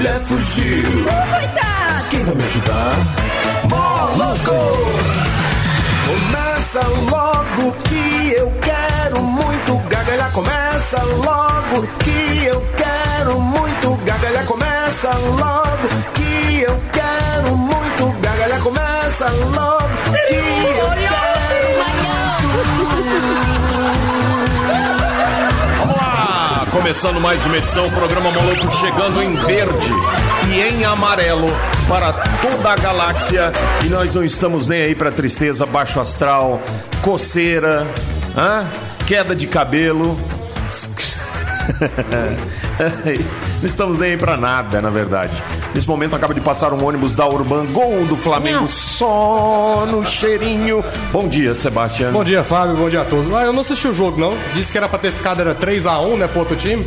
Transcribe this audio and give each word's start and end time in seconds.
mulher 0.00 0.20
fugiu. 0.20 0.82
Coitado! 1.04 2.08
Quem 2.10 2.24
vai 2.24 2.34
me 2.34 2.44
ajudar? 2.44 2.96
Moloco! 3.68 4.60
Começa 6.06 6.80
logo 7.10 7.72
que 7.84 8.32
eu 8.34 8.50
quero 8.62 9.20
muito 9.20 9.76
gargalhar. 9.90 10.32
Começa 10.32 11.02
logo 11.02 11.86
que 11.98 12.46
eu 12.46 12.66
quero 12.78 13.40
muito 13.40 13.96
gargalhar. 14.06 14.46
Começa 14.46 15.10
logo 15.10 15.88
que 16.14 16.60
eu 16.62 16.80
quero 16.92 17.56
muito 17.56 18.20
gargalhar. 18.22 18.60
Começa 18.60 19.28
logo 19.28 20.12
que 20.12 20.34
eu 20.34 20.88
quero 20.96 21.78
lá! 21.78 21.90
Começando 26.70 27.20
mais 27.20 27.44
uma 27.44 27.56
edição, 27.56 27.86
o 27.86 27.90
programa 27.90 28.30
Maluco 28.30 28.76
chegando 28.78 29.20
em 29.22 29.34
verde 29.34 29.92
e 30.48 30.60
em 30.60 30.84
amarelo 30.84 31.48
para 31.88 32.12
toda 32.12 32.70
a 32.70 32.76
galáxia. 32.76 33.52
E 33.84 33.88
nós 33.88 34.14
não 34.14 34.24
estamos 34.24 34.68
nem 34.68 34.82
aí 34.82 34.94
para 34.94 35.10
tristeza, 35.10 35.66
baixo 35.66 36.00
astral, 36.00 36.62
coceira, 37.02 37.86
hã? 38.36 38.66
queda 39.06 39.34
de 39.34 39.48
cabelo. 39.48 40.16
Não 43.60 43.68
estamos 43.68 43.98
nem 43.98 44.12
aí 44.12 44.16
pra 44.16 44.36
nada, 44.36 44.80
na 44.80 44.88
verdade. 44.88 45.32
Nesse 45.74 45.86
momento 45.88 46.16
acaba 46.16 46.34
de 46.34 46.40
passar 46.40 46.72
um 46.72 46.84
ônibus 46.84 47.14
da 47.14 47.26
Urban 47.26 47.66
Gol 47.66 48.04
do 48.06 48.16
Flamengo 48.16 48.66
só 48.68 49.86
no 49.90 50.04
cheirinho. 50.04 50.84
Bom 51.12 51.28
dia, 51.28 51.54
Sebastião. 51.54 52.12
Bom 52.12 52.24
dia, 52.24 52.42
Fábio. 52.42 52.76
Bom 52.76 52.90
dia 52.90 53.02
a 53.02 53.04
todos. 53.04 53.32
Ah, 53.32 53.44
eu 53.44 53.52
não 53.52 53.60
assisti 53.60 53.86
o 53.86 53.94
jogo, 53.94 54.20
não. 54.20 54.36
Disse 54.54 54.72
que 54.72 54.78
era 54.78 54.88
pra 54.88 54.98
ter 54.98 55.12
ficado 55.12 55.40
era 55.40 55.54
3x1, 55.54 56.16
né, 56.16 56.26
pro 56.26 56.40
outro 56.40 56.56
time. 56.56 56.84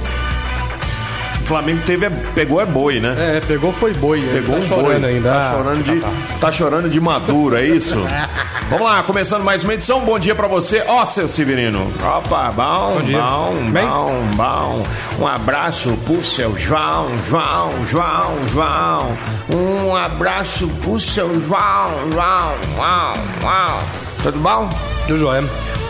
O 1.43 1.45
Flamengo 1.45 1.81
teve, 1.85 2.09
pegou 2.33 2.61
é 2.61 2.65
boi, 2.65 2.99
né? 3.01 3.13
É, 3.17 3.41
pegou 3.41 3.73
foi 3.73 3.93
boi. 3.93 4.21
Pegou 4.21 4.55
tá 4.55 4.61
um 4.61 4.63
chorando 4.63 5.01
boi. 5.01 5.09
ainda. 5.09 5.29
Tá 5.29 5.49
Ah, 5.51 5.53
chorando, 5.57 5.83
de, 5.83 5.99
tá, 5.99 6.07
tá. 6.07 6.13
tá 6.39 6.51
chorando 6.53 6.89
de 6.89 6.99
maduro, 7.01 7.57
é 7.57 7.65
isso? 7.65 7.95
Vamos 8.69 8.85
lá, 8.87 9.03
começando 9.03 9.43
mais 9.43 9.61
uma 9.63 9.73
edição. 9.73 9.99
Bom 10.01 10.17
dia 10.17 10.33
pra 10.33 10.47
você. 10.47 10.83
Ó, 10.87 11.05
seu 11.05 11.27
Severino. 11.27 11.93
Opa, 12.01 12.49
bom, 12.55 12.93
Bom 12.95 13.01
dia. 13.01 13.21
bom, 13.21 13.53
Bem? 13.71 13.85
bom, 13.85 14.21
bom. 14.35 14.83
Um 15.19 15.27
abraço 15.27 15.97
pro 16.05 16.23
seu 16.23 16.57
João, 16.57 17.09
João, 17.29 17.71
João, 17.87 18.33
João. 18.53 19.17
Um 19.53 19.95
abraço 19.95 20.67
pro 20.81 20.97
seu 20.99 21.27
João, 21.41 21.91
João, 22.11 22.53
João, 22.75 23.13
João. 23.41 23.79
Tudo 24.23 24.39
bom? 24.39 24.69
Do 25.07 25.19
Joé. 25.19 25.43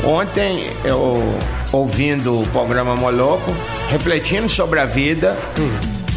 Ontem 0.03 0.69
eu, 0.83 1.37
ouvindo 1.71 2.41
o 2.41 2.47
programa 2.47 2.95
Moloco, 2.95 3.55
refletindo 3.89 4.49
sobre 4.49 4.79
a 4.79 4.85
vida, 4.85 5.37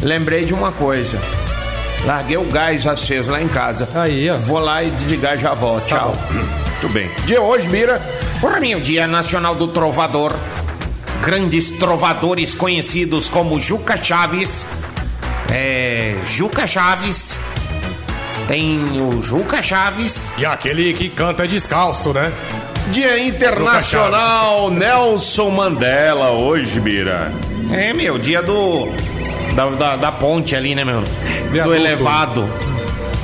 lembrei 0.03 0.45
de 0.45 0.53
uma 0.53 0.73
coisa. 0.73 1.19
Larguei 2.05 2.37
o 2.37 2.45
gás 2.45 2.87
aceso 2.87 3.31
lá 3.31 3.41
em 3.41 3.49
casa. 3.49 3.89
Aí, 3.95 4.29
ó. 4.31 4.37
Vou 4.39 4.59
lá 4.59 4.83
e 4.83 4.91
desligar 4.91 5.37
já 5.39 5.55
volto. 5.55 5.87
Tchau. 5.87 6.15
Tudo 6.81 6.93
bem. 6.93 7.11
Dia 7.27 7.41
hoje, 7.41 7.69
Mira. 7.69 8.01
Para 8.41 8.61
mim, 8.61 8.75
o 8.75 8.81
Dia 8.81 9.07
Nacional 9.07 9.55
do 9.55 9.69
Trovador. 9.69 10.35
Grandes 11.23 11.71
trovadores 11.71 12.55
conhecidos 12.55 13.29
como 13.29 13.61
Juca 13.61 13.97
Chaves. 13.97 14.67
É. 15.51 16.17
Juca 16.29 16.67
Chaves. 16.67 17.37
Tem 18.47 18.79
o 19.01 19.21
Juca 19.23 19.63
Chaves. 19.63 20.31
E 20.39 20.47
aquele 20.47 20.93
que 20.93 21.09
canta 21.09 21.49
descalço, 21.49 22.13
né? 22.13 22.33
Dia 22.91 23.19
Internacional 23.19 24.71
Nelson 24.71 25.51
Mandela 25.51 26.31
hoje, 26.31 26.79
Bira. 26.81 27.33
É, 27.73 27.93
meu, 27.93 28.19
dia 28.19 28.43
do. 28.43 28.89
Da, 29.55 29.69
da, 29.71 29.97
da 29.97 30.13
ponte 30.13 30.55
ali, 30.55 30.75
né, 30.75 30.85
meu? 30.85 31.01
Do 31.01 31.51
Viaduto. 31.51 31.75
elevado. 31.75 32.49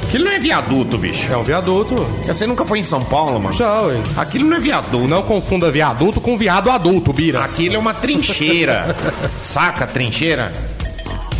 Aquilo 0.04 0.24
não 0.26 0.32
é 0.32 0.38
viaduto, 0.38 0.98
bicho. 0.98 1.32
É 1.32 1.36
um 1.36 1.42
viaduto. 1.42 1.94
Você 2.26 2.46
nunca 2.46 2.64
foi 2.66 2.80
em 2.80 2.82
São 2.82 3.02
Paulo, 3.02 3.38
mano? 3.40 3.54
Já, 3.54 3.80
ué. 3.82 3.96
Aquilo 4.16 4.46
não 4.46 4.56
é 4.56 4.60
viaduto. 4.60 5.08
Não 5.08 5.22
confunda 5.22 5.70
viaduto 5.70 6.20
com 6.20 6.36
viado 6.36 6.70
adulto, 6.70 7.12
Bira. 7.12 7.42
Aquilo 7.42 7.76
é 7.76 7.78
uma 7.78 7.94
trincheira. 7.94 8.94
Saca 9.40 9.86
trincheira? 9.86 10.52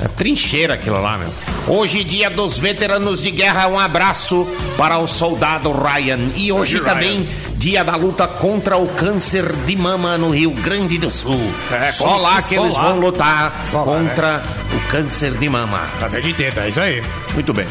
É 0.02 0.08
trincheira 0.08 0.74
aquilo 0.74 1.00
lá, 1.02 1.18
meu. 1.18 1.28
Hoje, 1.66 2.02
dia 2.02 2.28
dos 2.28 2.58
veteranos 2.58 3.22
de 3.22 3.30
guerra, 3.30 3.68
um 3.68 3.78
abraço 3.78 4.46
para 4.76 4.98
o 4.98 5.06
soldado 5.06 5.70
Ryan. 5.72 6.18
E 6.34 6.50
hoje 6.50 6.76
Hoje, 6.76 6.84
também, 6.84 7.26
dia 7.54 7.84
da 7.84 7.94
luta 7.94 8.26
contra 8.26 8.76
o 8.76 8.86
câncer 8.88 9.50
de 9.64 9.76
mama 9.76 10.18
no 10.18 10.30
Rio 10.30 10.50
Grande 10.50 10.98
do 10.98 11.10
Sul. 11.10 11.40
É, 11.70 11.92
só 11.92 12.16
lá 12.16 12.42
que 12.42 12.56
eles 12.56 12.74
lá. 12.74 12.82
vão 12.82 12.98
lutar 12.98 13.64
Só 13.70 13.84
lá, 13.84 13.98
contra 13.98 14.42
o 14.74 14.90
câncer 14.90 15.32
de 15.32 15.48
mama. 15.48 15.80
Câncer 16.00 16.20
de 16.22 16.34
teta, 16.34 16.62
é 16.62 16.68
isso 16.68 16.80
aí. 16.80 17.02
Muito 17.34 17.52
bem. 17.52 17.66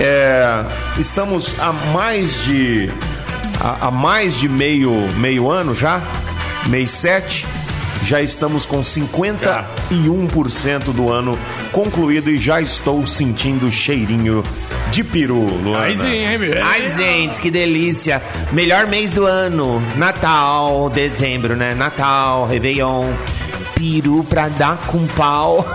É, 0.00 0.64
estamos 0.98 1.54
há 1.60 1.72
mais 1.72 2.44
de 2.44 2.90
há 3.60 3.90
mais 3.90 4.34
de 4.38 4.48
meio 4.48 4.92
meio 5.16 5.48
ano 5.50 5.74
já, 5.74 6.00
mês 6.66 6.90
7, 6.90 7.46
já 8.02 8.20
estamos 8.20 8.66
com 8.66 8.82
51% 8.82 10.92
do 10.92 11.12
ano 11.12 11.38
concluído 11.72 12.30
e 12.30 12.38
já 12.38 12.60
estou 12.60 13.06
sentindo 13.06 13.70
cheirinho 13.70 14.42
de 14.90 15.04
peru, 15.04 15.40
Luana. 15.40 15.86
Aí 15.86 15.96
sim, 15.96 16.24
hein? 16.24 16.38
Ai, 16.62 16.90
gente, 16.90 17.40
que 17.40 17.50
delícia. 17.50 18.22
Melhor 18.52 18.86
mês 18.86 19.10
do 19.10 19.24
ano. 19.26 19.82
Natal, 19.96 20.88
dezembro, 20.90 21.56
né? 21.56 21.74
Natal, 21.74 22.46
Réveillon. 22.46 23.12
Peru 23.74 24.22
pra 24.24 24.48
dar 24.48 24.76
com 24.86 25.06
pau. 25.08 25.66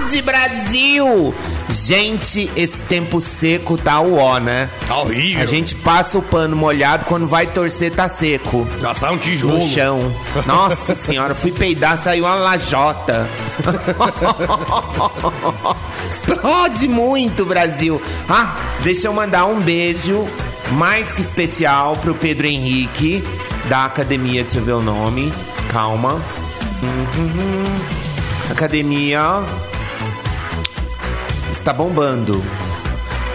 Explode, 0.00 0.22
Brasil! 0.22 1.34
Gente, 1.68 2.50
esse 2.56 2.80
tempo 2.82 3.20
seco 3.20 3.76
tá 3.76 4.00
o 4.00 4.16
ó, 4.16 4.38
né? 4.38 4.70
Tá 4.88 4.98
horrível. 4.98 5.42
A 5.42 5.46
gente 5.46 5.74
passa 5.74 6.18
o 6.18 6.22
pano 6.22 6.56
molhado, 6.56 7.04
quando 7.04 7.28
vai 7.28 7.46
torcer 7.46 7.92
tá 7.92 8.08
seco. 8.08 8.66
Gastar 8.80 9.12
um 9.12 9.18
tijolo. 9.18 9.58
No 9.58 9.68
chão. 9.68 10.12
Nossa 10.46 10.94
senhora, 10.96 11.34
fui 11.34 11.52
peidar, 11.52 12.02
saiu 12.02 12.24
uma 12.24 12.34
lajota. 12.34 13.28
Explode 16.10 16.88
muito, 16.88 17.44
Brasil. 17.44 18.00
Ah, 18.28 18.56
deixa 18.82 19.06
eu 19.06 19.12
mandar 19.12 19.46
um 19.46 19.60
beijo 19.60 20.26
mais 20.72 21.12
que 21.12 21.20
especial 21.20 21.96
pro 21.96 22.14
Pedro 22.14 22.46
Henrique, 22.46 23.22
da 23.68 23.84
academia, 23.84 24.42
deixa 24.42 24.58
eu 24.58 24.64
ver 24.64 24.72
o 24.72 24.82
nome. 24.82 25.32
Calma. 25.70 26.14
Uhum. 26.82 27.64
Academia 28.50 29.44
está 31.50 31.72
bombando. 31.72 32.42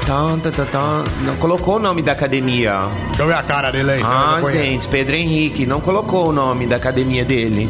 Tá, 0.05 0.37
tá, 0.43 0.51
tá, 0.51 0.65
tá. 0.65 1.03
Não 1.23 1.35
colocou 1.37 1.77
o 1.77 1.79
nome 1.79 2.01
da 2.03 2.11
academia. 2.11 2.85
Deixa 3.07 3.23
eu 3.23 3.27
ver 3.27 3.33
a 3.33 3.43
cara 3.43 3.71
dele 3.71 3.91
aí. 3.91 4.01
Ah, 4.03 4.39
gente, 4.51 4.87
Pedro 4.87 5.15
Henrique 5.15 5.65
não 5.65 5.81
colocou 5.81 6.29
o 6.29 6.31
nome 6.31 6.67
da 6.67 6.75
academia 6.75 7.25
dele. 7.25 7.67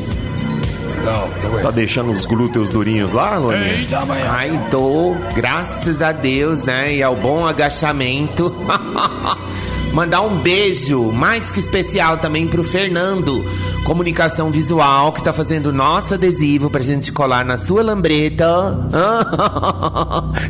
Não, 1.06 1.22
não 1.22 1.29
Tá 1.29 1.47
conheço. 1.50 1.72
deixando 1.72 2.11
os 2.11 2.25
glúteos 2.25 2.72
durinhos 2.72 3.13
lá, 3.13 3.38
Luaninha? 3.38 3.73
Eita, 3.73 4.06
mãe. 4.06 4.22
Ai, 4.28 4.67
tô, 4.72 5.16
graças 5.33 6.01
a 6.01 6.11
Deus, 6.11 6.66
né? 6.66 6.95
E 6.95 7.03
ao 7.03 7.16
bom 7.16 7.45
agachamento. 7.45 8.53
Mandar 9.94 10.21
um 10.21 10.38
beijo 10.39 11.03
mais 11.13 11.50
que 11.50 11.59
especial 11.62 12.18
também 12.18 12.48
pro 12.48 12.63
Fernando, 12.65 13.45
comunicação 13.86 14.50
visual, 14.50 15.14
que 15.14 15.24
tá 15.24 15.32
fazendo 15.32 15.72
nosso 15.72 16.16
adesivo 16.16 16.72
pra 16.72 16.82
gente 16.82 17.12
colar 17.12 17.46
na 17.46 17.58
sua 17.58 17.84
lambreta, 17.84 18.46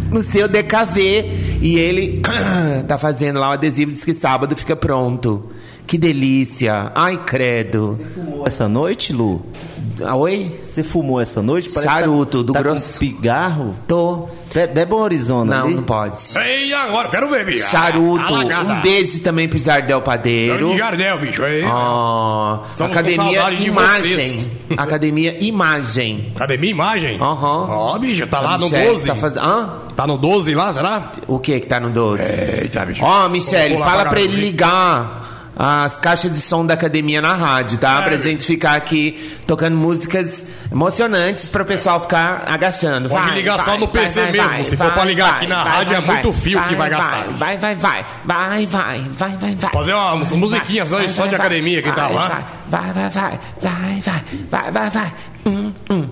no 0.10 0.24
seu 0.24 0.48
DKV. 0.48 1.60
E 1.62 1.78
ele 1.78 2.22
tá 2.88 2.98
fazendo 2.98 3.40
lá 3.40 3.50
o 3.50 3.54
adesivo, 3.54 3.92
diz 3.92 4.06
que 4.06 4.14
sábado 4.14 4.56
fica 4.56 4.76
pronto. 4.76 5.52
Que 5.88 5.98
delícia. 5.98 6.92
Ai, 6.96 7.18
credo. 7.26 8.00
fumou 8.16 8.48
essa 8.48 8.68
noite, 8.68 9.14
Lu? 9.14 9.46
Ah, 10.04 10.16
Oi? 10.16 10.52
Você 10.68 10.84
fumou 10.84 11.22
essa 11.22 11.42
noite? 11.42 11.70
Parece 11.70 11.88
que 11.94 12.00
Charuto, 12.00 12.40
tá, 12.40 12.48
do 12.48 12.54
tá 12.54 12.62
grosso. 12.62 12.94
com 12.94 13.00
pigarro? 13.00 13.76
Tô. 13.88 14.28
Be 14.54 14.68
bebe 14.68 14.94
uma 14.94 15.06
Arizona 15.06 15.58
Não, 15.60 15.66
ali. 15.68 15.76
não 15.76 15.84
pode. 15.84 16.18
Ei, 16.38 16.74
agora, 16.74 17.08
quero 17.10 17.30
ver, 17.30 17.46
bicho. 17.46 17.70
Charuto, 17.70 18.24
Alagada. 18.26 18.74
um 18.74 18.82
beijo 18.82 19.20
também 19.22 19.48
pro 19.48 19.58
Jardel 19.58 20.02
Padeiro. 20.02 20.58
Grande 20.58 20.78
Jardel, 20.78 21.20
bicho. 21.20 21.44
Ei. 21.46 21.64
Ah, 21.66 22.62
Estamos 22.72 22.94
com 22.94 23.00
Academia 23.00 23.52
Imagem. 23.54 24.52
Academia 24.78 25.44
Imagem. 25.44 26.32
Academia 26.36 26.72
Imagem? 26.72 27.18
Aham. 27.22 27.68
Ó, 27.70 28.00
bicho, 28.00 28.26
tá 28.28 28.40
lá 28.42 28.58
no 28.58 28.66
Michele 28.66 28.88
12. 28.88 29.06
Tá 29.08 29.16
faz... 29.16 29.38
Hã? 29.38 29.70
Tá 29.96 30.08
no 30.08 30.18
12 30.18 30.56
lá, 30.56 30.74
será? 30.74 31.12
O 31.28 31.40
que 31.40 31.60
que 31.60 31.68
tá 31.68 31.80
no 31.80 31.90
12? 31.90 32.22
Eita, 32.62 32.86
bicho. 32.86 33.04
Ó, 33.04 33.30
Michele, 33.30 33.76
Vou 33.76 33.80
lá 33.80 33.86
fala 33.86 33.98
pagar 34.00 34.10
pra 34.10 34.22
ele 34.22 34.36
ligar 34.36 35.35
as 35.56 35.98
caixas 36.00 36.32
de 36.32 36.42
som 36.42 36.66
da 36.66 36.74
academia 36.74 37.22
na 37.22 37.34
rádio, 37.34 37.78
tá? 37.78 38.02
Pra 38.02 38.18
gente 38.18 38.46
ficar 38.46 38.76
aqui 38.76 39.38
tocando 39.48 39.78
músicas 39.78 40.46
emocionantes 40.72 41.48
para 41.48 41.64
o 41.64 41.66
pessoal 41.66 42.02
ficar 42.02 42.44
agachando. 42.46 43.08
Pode 43.08 43.28
vai, 43.28 43.36
ligar 43.36 43.58
vai, 43.58 43.66
só 43.66 43.78
no 43.78 43.88
vai, 43.88 44.02
PC 44.04 44.32
mesmo. 44.32 44.66
Se 44.66 44.76
for 44.76 44.92
pra 44.92 45.06
ligar 45.06 45.36
aqui 45.36 45.48
na 45.48 45.64
rádio, 45.64 45.96
é 45.96 46.02
muito 46.02 46.34
fio 46.34 46.62
que 46.68 46.76
vai 46.76 46.90
gastar. 46.90 47.28
Vai, 47.30 47.58
vai, 47.58 47.76
vai. 47.76 48.06
Vai, 48.26 48.66
vai, 48.66 48.98
vai, 49.08 49.38
vai, 49.38 49.56
vai. 49.56 49.72
Fazer 49.72 49.94
uma 49.94 50.16
musiquinha 50.16 50.86
só, 50.86 51.08
só 51.08 51.26
de 51.26 51.36
academia 51.36 51.82
que 51.82 51.92
tá 51.92 52.08
lá. 52.08 52.44
Vai, 52.68 52.92
vai, 52.92 53.10
vai. 53.10 53.40
Vai, 53.62 54.02
vai, 54.02 54.24
vai, 54.50 54.72
vai, 54.72 54.90
vai. 54.90 55.14
Hum, 55.46 55.74
hum, 55.90 56.10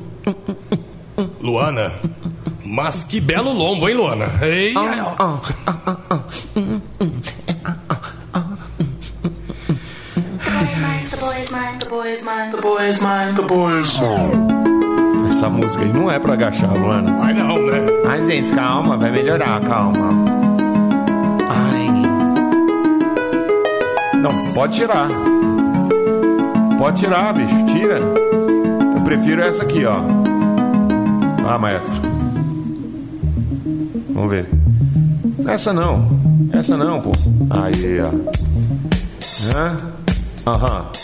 Luana. 1.42 1.92
Mas 2.64 3.04
que 3.04 3.20
belo 3.20 3.52
lombo, 3.52 3.90
hein, 3.90 3.96
Luana? 3.96 4.32
Ei, 4.42 4.74
oh, 4.76 4.80
oh, 5.20 5.40
oh, 5.68 5.74
oh, 5.88 6.22
oh. 7.00 8.03
Mine, 12.22 12.52
the 12.52 12.62
boy 12.62 12.88
is 12.88 13.02
mine, 13.02 13.34
the 13.34 13.42
boy 13.42 13.80
is 13.80 14.00
mine, 14.00 14.02
the 14.02 14.12
boy 14.28 14.82
is 15.26 15.30
Essa 15.30 15.50
música 15.50 15.84
aí 15.84 15.92
não 15.92 16.12
é 16.12 16.20
pra 16.20 16.34
agachar, 16.34 16.72
Luana. 16.78 17.18
Ai, 17.24 17.34
não, 17.34 17.58
né? 17.66 17.80
Ai, 18.08 18.26
gente, 18.28 18.54
calma, 18.54 18.98
vai 18.98 19.10
melhorar, 19.10 19.60
calma. 19.62 20.10
Ai. 21.50 21.90
Não, 24.22 24.54
pode 24.54 24.74
tirar. 24.74 25.08
Pode 26.78 27.00
tirar, 27.00 27.34
bicho. 27.34 27.66
Tira. 27.66 28.00
Eu 28.96 29.02
prefiro 29.04 29.42
essa 29.42 29.64
aqui, 29.64 29.84
ó. 29.86 30.00
Ah, 31.48 31.58
maestro. 31.58 32.00
Vamos 34.10 34.30
ver. 34.30 34.48
Essa 35.48 35.74
não. 35.74 36.08
Essa 36.52 36.78
não, 36.78 37.02
pô. 37.02 37.12
Aí, 37.50 38.00
ó. 38.02 38.12
Hã? 39.58 39.78
Aham. 40.46 41.03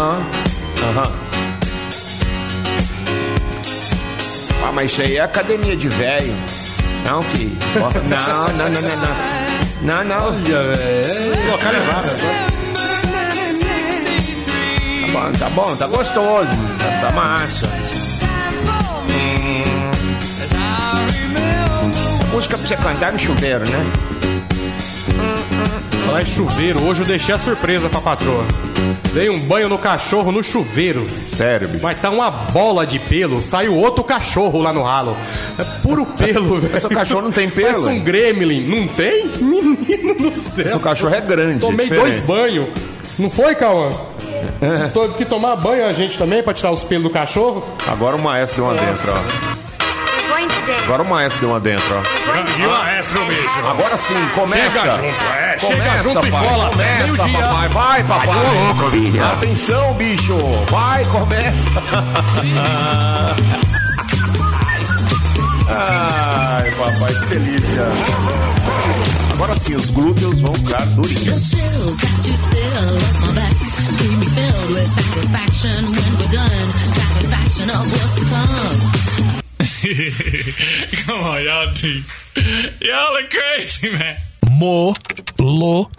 Aham. 0.00 1.12
Ah, 4.64 4.72
mas 4.72 4.92
isso 4.92 5.02
aí 5.02 5.16
é 5.18 5.20
academia 5.20 5.76
de 5.76 5.88
velho. 5.88 6.34
Não, 7.04 7.22
filho. 7.22 7.56
Não, 8.08 8.48
não, 8.56 8.68
não, 8.70 8.82
não, 8.82 8.96
não. 8.96 9.30
Não, 9.82 10.04
não. 10.04 10.26
Localizada. 11.50 12.10
Tá 15.12 15.12
bom, 15.12 15.32
tá 15.32 15.48
bom, 15.50 15.76
tá 15.76 15.86
gostoso. 15.86 16.48
Tá, 16.78 17.00
tá 17.00 17.10
massa. 17.12 17.68
Hum. 19.10 19.90
Música 22.32 22.56
pra 22.56 22.66
você 22.66 22.76
cantar 22.76 23.12
no 23.12 23.18
chuveiro, 23.18 23.68
né? 23.68 23.86
Em 26.18 26.24
chuveiro, 26.26 26.82
hoje 26.86 27.00
eu 27.00 27.06
deixei 27.06 27.34
a 27.34 27.38
surpresa 27.38 27.88
pra 27.88 28.00
patroa. 28.00 28.44
Dei 29.14 29.30
um 29.30 29.38
banho 29.40 29.68
no 29.68 29.78
cachorro 29.78 30.30
no 30.30 30.42
chuveiro. 30.42 31.04
Sério, 31.06 31.68
bicho. 31.68 31.82
Mas 31.82 31.98
tá 32.00 32.10
uma 32.10 32.30
bola 32.30 32.86
de 32.86 32.98
pelo, 32.98 33.42
saiu 33.42 33.74
outro 33.76 34.04
cachorro 34.04 34.60
lá 34.60 34.72
no 34.72 34.82
ralo. 34.82 35.16
É 35.58 35.64
puro 35.82 36.04
pelo, 36.04 36.58
velho. 36.60 36.80
Seu 36.80 36.90
cachorro 36.90 37.22
não 37.22 37.32
tem 37.32 37.48
pelo, 37.48 37.84
Parece 37.84 38.00
um 38.00 38.04
gremlin. 38.04 38.60
Não 38.62 38.86
tem? 38.88 39.26
Menino 39.38 40.14
do 40.14 40.36
céu. 40.36 40.68
Seu 40.68 40.80
cachorro 40.80 41.14
é 41.14 41.20
grande. 41.20 41.60
Tomei 41.60 41.86
diferente. 41.88 42.04
dois 42.06 42.20
banhos. 42.20 42.68
Não 43.18 43.30
foi, 43.30 43.54
Cauã? 43.54 43.90
Teve 44.92 45.14
que 45.14 45.24
tomar 45.24 45.56
banho 45.56 45.86
a 45.86 45.92
gente 45.92 46.18
também 46.18 46.42
pra 46.42 46.52
tirar 46.52 46.70
os 46.72 46.82
pelos 46.84 47.04
do 47.04 47.10
cachorro? 47.10 47.64
Agora 47.86 48.16
o 48.16 48.18
maestro 48.18 48.62
deu 48.62 48.64
uma 48.72 48.74
dentro, 48.74 49.12
ó. 49.12 49.49
Agora 50.84 51.02
o 51.02 51.08
maestro 51.08 51.40
deu 51.40 51.50
uma 51.50 51.60
dentro, 51.60 51.94
ó. 51.96 52.02
Grande 52.32 52.66
maestro, 52.66 53.24
bicho. 53.26 53.66
Agora 53.68 53.96
sim, 53.98 54.28
começa. 54.34 54.80
Chega 54.80 54.96
junto, 54.96 55.24
é. 55.24 55.56
Começa, 55.60 55.66
chega 55.66 56.02
junto 56.02 56.26
e 56.26 56.30
pai. 56.30 56.48
cola. 56.48 56.70
Começa, 56.70 57.12
Meio-dia. 57.24 57.38
papai. 57.38 57.68
Vai, 57.68 58.04
papai. 58.04 59.32
Atenção, 59.32 59.94
bicho. 59.94 60.36
Vai, 60.70 61.04
começa. 61.06 61.70
Ai, 65.68 66.70
papai, 66.72 67.14
que 67.14 67.26
delícia. 67.38 67.82
Agora 69.34 69.54
sim, 69.54 69.76
os 69.76 69.90
glúteos 69.90 70.40
vão 70.40 70.52
ficar 70.54 70.84
durinhos. 70.86 71.50
chills 71.50 71.96
that 71.96 72.28
you 72.28 72.36
spill 72.36 72.96
up 72.96 73.26
my 73.26 73.32
back 73.34 73.54
leave 74.00 74.18
me 74.18 74.26
filled 74.26 74.70
with 74.74 74.86
satisfaction 74.86 75.84
when 75.84 76.18
we're 76.18 76.32
done. 76.32 76.70
Satisfaction 76.70 77.70
of 77.70 77.84
what's 77.90 78.14
to 78.14 78.24
come. 78.26 78.99
Come 81.04 81.20
on, 81.24 81.42
y'all 81.42 81.72
do. 81.72 82.02
Y'all 82.80 83.16
are 83.16 83.26
crazy, 83.28 83.90
man. 83.90 84.16
Moloco. 84.48 85.90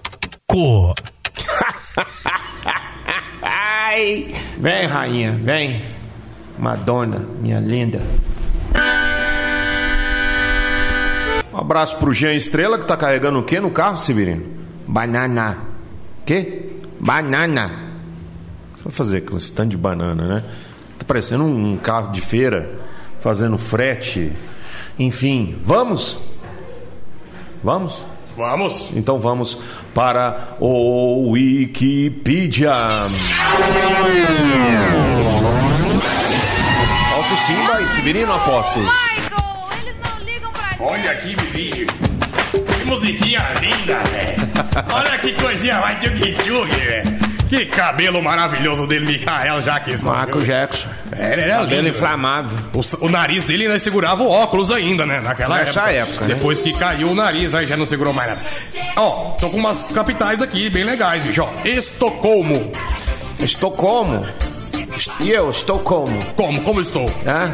Ai! 3.41 4.33
Vem, 4.57 4.87
rainha, 4.87 5.33
vem. 5.33 5.83
Madonna, 6.57 7.19
minha 7.41 7.59
linda. 7.59 8.01
Um 11.53 11.57
abraço 11.57 11.97
pro 11.97 12.13
Jean 12.13 12.33
Estrela, 12.33 12.79
que 12.79 12.85
tá 12.85 12.95
carregando 12.95 13.39
o 13.39 13.43
quê 13.43 13.59
no 13.59 13.71
carro, 13.71 13.97
Severino? 13.97 14.45
Banana. 14.87 15.57
Quê? 16.25 16.69
Banana. 16.97 17.91
O 18.73 18.77
que 18.77 18.83
vai 18.85 18.93
fazer 18.93 19.21
com 19.21 19.37
esse 19.37 19.51
tanto 19.51 19.71
de 19.71 19.77
banana, 19.77 20.27
né? 20.27 20.43
Tá 20.97 21.05
parecendo 21.05 21.43
um 21.43 21.75
carro 21.77 22.13
de 22.13 22.21
feira, 22.21 22.79
fazendo 23.21 23.57
frete. 23.57 24.33
Enfim, 24.99 25.57
vamos? 25.63 26.19
Vamos? 27.63 28.05
Vamos. 28.35 28.89
Então 28.95 29.19
vamos 29.19 29.57
para 29.93 30.55
o 30.59 31.31
Wikipedia. 31.31 32.73
Falso 37.09 37.37
Simba 37.45 37.81
e 37.81 37.87
Severino 37.87 38.33
Apóstolo. 38.33 38.85
Michael, 38.85 39.81
eles 39.81 39.95
não 40.03 40.25
ligam 40.25 40.51
pra 40.51 40.69
gente. 40.69 40.81
Olha 40.81 41.15
que 41.15 41.35
bebê. 41.35 41.87
Que 42.79 42.85
musiquinha 42.85 43.53
linda, 43.61 43.99
velho. 43.99 44.49
Olha 44.93 45.17
que 45.19 45.33
coisinha 45.33 45.79
mais 45.79 45.99
tchug-tchug, 45.99 46.69
velho. 46.71 47.20
Que 47.51 47.65
cabelo 47.65 48.23
maravilhoso 48.23 48.87
dele, 48.87 49.05
Mikael 49.05 49.59
Jackson. 49.61 50.07
Marco 50.07 50.39
viu? 50.39 50.47
Jackson. 50.47 50.87
É, 51.11 51.33
ele 51.33 51.41
era 51.41 51.55
Cabelo 51.59 51.81
lindo. 51.81 51.89
inflamável. 51.89 52.57
O, 52.73 53.05
o 53.05 53.09
nariz 53.09 53.43
dele 53.43 53.65
ainda 53.65 53.77
segurava 53.77 54.23
o 54.23 54.29
óculos 54.29 54.71
ainda, 54.71 55.05
né? 55.05 55.19
Naquela 55.19 55.57
Nessa 55.57 55.81
época. 55.91 56.11
época, 56.13 56.25
né? 56.27 56.33
Depois 56.35 56.61
que 56.61 56.71
caiu 56.71 57.09
o 57.11 57.13
nariz, 57.13 57.53
aí 57.53 57.67
já 57.67 57.75
não 57.75 57.85
segurou 57.85 58.13
mais 58.13 58.29
nada. 58.29 58.41
Ó, 58.95 59.31
tô 59.37 59.49
com 59.49 59.57
umas 59.57 59.83
capitais 59.83 60.41
aqui 60.41 60.69
bem 60.69 60.85
legais, 60.85 61.25
bicho. 61.25 61.41
Ó, 61.43 61.49
Estocolmo. 61.67 62.71
Estocolmo. 63.37 64.25
E 65.19 65.29
eu, 65.31 65.49
Estocolmo. 65.49 66.23
Como? 66.37 66.61
Como 66.61 66.79
estou? 66.79 67.03
Hã? 67.27 67.53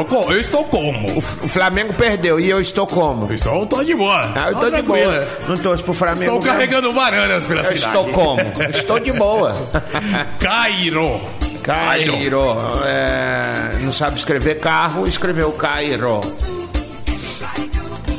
Estou, 0.00 0.32
eu 0.32 0.40
estou 0.40 0.64
como? 0.64 1.06
O, 1.16 1.18
F- 1.20 1.44
o 1.44 1.48
Flamengo 1.48 1.92
perdeu 1.92 2.40
e 2.40 2.48
eu 2.48 2.60
estou 2.60 2.86
como? 2.86 3.32
Estou, 3.32 3.66
tô 3.66 3.84
de 3.84 3.94
boa. 3.94 4.32
Ah, 4.34 4.48
eu 4.50 4.54
Tô 4.58 4.70
de 4.70 4.82
boa. 4.82 5.28
Não 5.48 5.56
torço 5.56 5.84
pro 5.84 5.92
Flamengo. 5.94 6.22
Estou 6.22 6.34
não. 6.40 6.46
carregando 6.46 6.92
bananas 6.92 7.46
pela 7.46 7.60
Eu 7.60 7.64
cidade. 7.64 7.86
estou 7.86 8.08
como? 8.08 8.40
Estou 8.70 8.98
de 8.98 9.12
boa. 9.12 9.54
Cairo. 10.40 11.20
Cairo. 11.62 12.40
É, 12.84 13.76
não 13.80 13.92
sabe 13.92 14.18
escrever 14.18 14.58
carro, 14.60 15.06
escreveu 15.06 15.52
Cairo. 15.52 16.20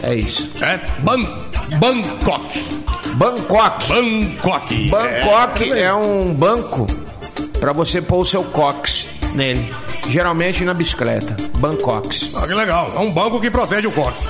É 0.03 0.13
isso. 0.15 0.49
É? 0.61 0.79
Ban 0.99 1.19
Bangkok. 1.79 2.59
Bangkok. 3.15 3.87
Bangkok. 3.87 4.89
Bangkok 4.89 5.71
é, 5.71 5.93
um 5.93 6.33
banco 6.33 6.85
pra 7.59 7.71
você 7.73 8.01
pôr 8.01 8.19
o 8.19 8.25
seu 8.25 8.43
cox 8.43 9.05
nele. 9.33 9.73
Geralmente 10.09 10.63
na 10.63 10.73
bicicleta. 10.73 11.35
Bangkok. 11.59 12.31
Ah, 12.35 12.47
que 12.47 12.53
legal. 12.53 12.91
É 12.95 12.99
um 12.99 13.11
banco 13.11 13.39
que 13.39 13.49
protege 13.49 13.87
o 13.87 13.91
cox. 13.91 14.27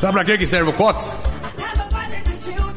Sabe 0.00 0.12
pra 0.12 0.24
que 0.24 0.38
que 0.38 0.46
serve 0.46 0.70
o 0.70 0.72
cox? 0.72 1.14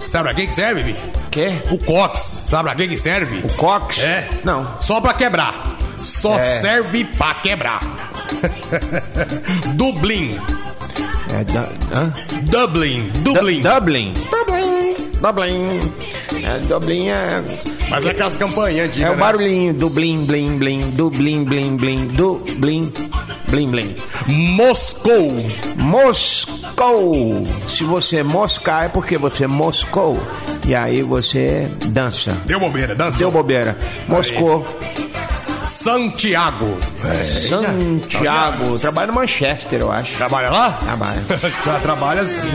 Sabe 0.07 0.23
pra 0.25 0.33
que 0.33 0.47
que 0.47 0.53
serve, 0.53 0.81
Vi? 0.81 0.95
Quê? 1.31 1.61
O 1.69 1.77
cox. 1.85 2.41
Sabe 2.47 2.63
pra 2.63 2.75
que 2.75 2.87
que 2.87 2.97
serve? 2.97 3.39
O 3.45 3.53
cox? 3.55 3.99
É. 3.99 4.27
Não. 4.43 4.65
Só 4.79 4.99
pra 5.01 5.13
quebrar. 5.13 5.53
Só 6.03 6.37
É. 6.39 6.61
serve 6.61 7.03
pra 7.05 7.33
quebrar. 7.35 7.79
Dublin. 9.75 10.39
É 11.29 11.95
hã? 11.95 12.13
Dublin. 12.49 13.09
Dublin. 13.19 13.61
Du- 13.61 13.69
Dublin. 13.69 14.13
Dublin. 15.21 15.79
É, 16.47 16.57
Dublin 16.67 17.09
é. 17.09 17.43
Mas 17.89 18.05
é 18.05 18.11
aquelas 18.11 18.35
campanhas 18.35 18.77
É 18.77 18.83
antigas, 18.89 19.09
o 19.09 19.13
né? 19.15 19.19
barulhinho 19.19 19.73
do 19.73 19.89
blim, 19.89 20.23
blim, 20.25 20.57
blim, 20.57 20.79
do 20.91 21.09
blim, 21.09 21.43
blim, 21.43 21.75
blim, 21.75 22.07
do 22.07 22.35
blim, 22.57 22.91
blim, 23.49 23.71
blim. 23.71 23.95
Moscou. 24.27 25.31
Moscou. 25.77 27.43
Se 27.67 27.83
você 27.83 28.21
moscar 28.23 28.85
é 28.85 28.89
porque 28.89 29.17
você 29.17 29.47
moscou. 29.47 30.17
E 30.67 30.75
aí 30.75 31.01
você 31.01 31.67
dança. 31.87 32.31
Deu 32.45 32.59
bobeira, 32.59 32.93
dança. 32.93 33.17
Deu 33.17 33.31
bobeira. 33.31 33.75
Moscou. 34.07 34.65
Santiago. 35.63 36.77
Santiago. 37.47 38.77
Trabalha 38.79 39.07
no 39.07 39.13
Manchester, 39.13 39.81
eu 39.81 39.91
acho. 39.91 40.15
Trabalha 40.17 40.49
lá? 40.49 40.71
Trabalha. 40.73 41.21
Já 41.65 41.79
trabalha 41.79 42.21
assim. 42.21 42.49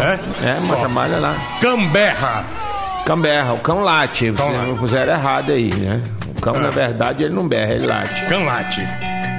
É? 0.00 0.48
É, 0.48 0.58
mas 0.66 0.78
trabalha 0.78 1.18
lá. 1.18 1.58
Canberra. 1.60 2.44
Cão 3.08 3.18
berra, 3.18 3.54
o 3.54 3.58
cão 3.60 3.80
late. 3.80 4.30
Cão 4.32 4.44
Vocês 4.46 4.58
late. 4.58 4.68
não 4.70 4.76
puseram 4.76 5.12
errado 5.14 5.50
aí, 5.52 5.72
né? 5.74 6.02
O 6.36 6.42
cão, 6.42 6.52
na 6.52 6.68
verdade, 6.68 7.24
ele 7.24 7.34
não 7.34 7.48
berra, 7.48 7.72
ele 7.72 7.86
late. 7.86 8.26
Canlate. 8.26 8.86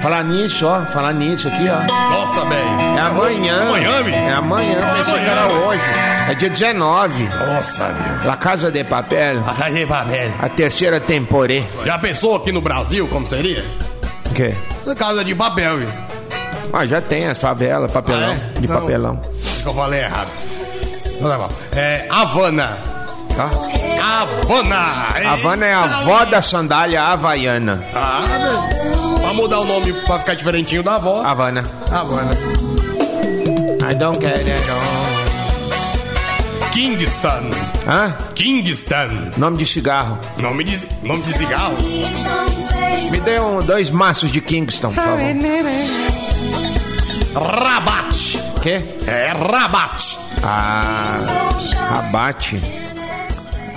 Falar 0.02 0.24
nisso, 0.24 0.66
ó. 0.66 0.84
Falar 0.86 1.12
nisso 1.12 1.46
aqui, 1.46 1.68
ó. 1.68 1.80
Nossa, 2.10 2.44
velho. 2.46 2.80
É 2.96 3.00
amanhã. 3.00 3.62
Amanhã? 3.62 3.90
É 4.10 4.32
amanhã. 4.32 4.72
É 4.72 4.94
Pensei 4.96 5.04
que 5.04 5.10
amanhã. 5.20 5.30
era 5.30 5.52
hoje. 5.52 5.82
É 6.30 6.34
dia 6.34 6.50
19. 6.50 7.28
Nossa, 7.28 7.88
meu. 7.92 8.26
La 8.26 8.36
Casa 8.36 8.72
de 8.72 8.82
Papel. 8.82 9.36
Aí, 9.62 9.84
velho. 9.86 10.34
A 10.40 10.48
terceira 10.48 10.98
temporada. 11.00 11.62
Já 11.84 11.96
pensou 11.96 12.34
aqui 12.34 12.50
no 12.50 12.60
Brasil 12.60 13.06
como 13.06 13.24
seria? 13.24 13.64
O 14.28 14.34
quê? 14.34 14.52
Casa 14.98 15.22
de 15.24 15.32
papel, 15.32 15.78
viu? 15.78 15.88
Ah, 16.72 16.84
já 16.86 17.00
tem 17.00 17.28
as 17.28 17.38
favelas, 17.38 17.92
papelão. 17.92 18.30
Ah, 18.30 18.34
é? 18.56 18.60
De 18.60 18.66
Não. 18.66 18.80
papelão. 18.80 19.20
Acho 19.40 19.62
que 19.62 19.68
eu 19.68 19.74
falei 19.74 20.00
errado. 20.00 20.28
Não 21.20 21.30
tá 21.30 21.38
bom. 21.38 21.48
É 21.76 22.06
Havana. 22.10 22.89
Tá? 23.40 23.50
Havana. 24.02 25.32
Havana 25.32 25.64
é 25.64 25.72
a 25.72 25.82
avó 25.82 26.26
da 26.26 26.42
sandália 26.42 27.02
havaiana. 27.04 27.82
Ah, 27.94 28.22
meu. 28.38 29.18
Pra 29.18 29.32
mudar 29.32 29.60
o 29.60 29.64
nome 29.64 29.94
pra 30.04 30.18
ficar 30.18 30.34
diferentinho 30.34 30.82
da 30.82 30.96
avó. 30.96 31.22
Havana. 31.24 31.62
Havana. 31.90 32.32
I 33.82 33.94
don't 33.94 34.18
care 34.18 34.34
all. 34.68 35.10
Kingston. 36.70 37.50
Hã? 37.88 38.14
Kingston. 38.34 39.32
Nome 39.38 39.56
de 39.56 39.64
cigarro. 39.64 40.18
Nome 40.36 40.62
de, 40.64 40.86
nome 41.02 41.22
de 41.22 41.32
cigarro? 41.32 41.76
Me 43.10 43.20
dê 43.20 43.40
um, 43.40 43.60
dois 43.60 43.88
maços 43.88 44.30
de 44.30 44.42
Kingston, 44.42 44.92
por 44.92 45.02
favor. 45.02 45.18
Rabat. 47.34 48.38
Quê? 48.62 48.82
É 49.06 49.32
Rabat. 49.32 50.18
Ah, 50.42 51.16
rabate. 51.88 52.79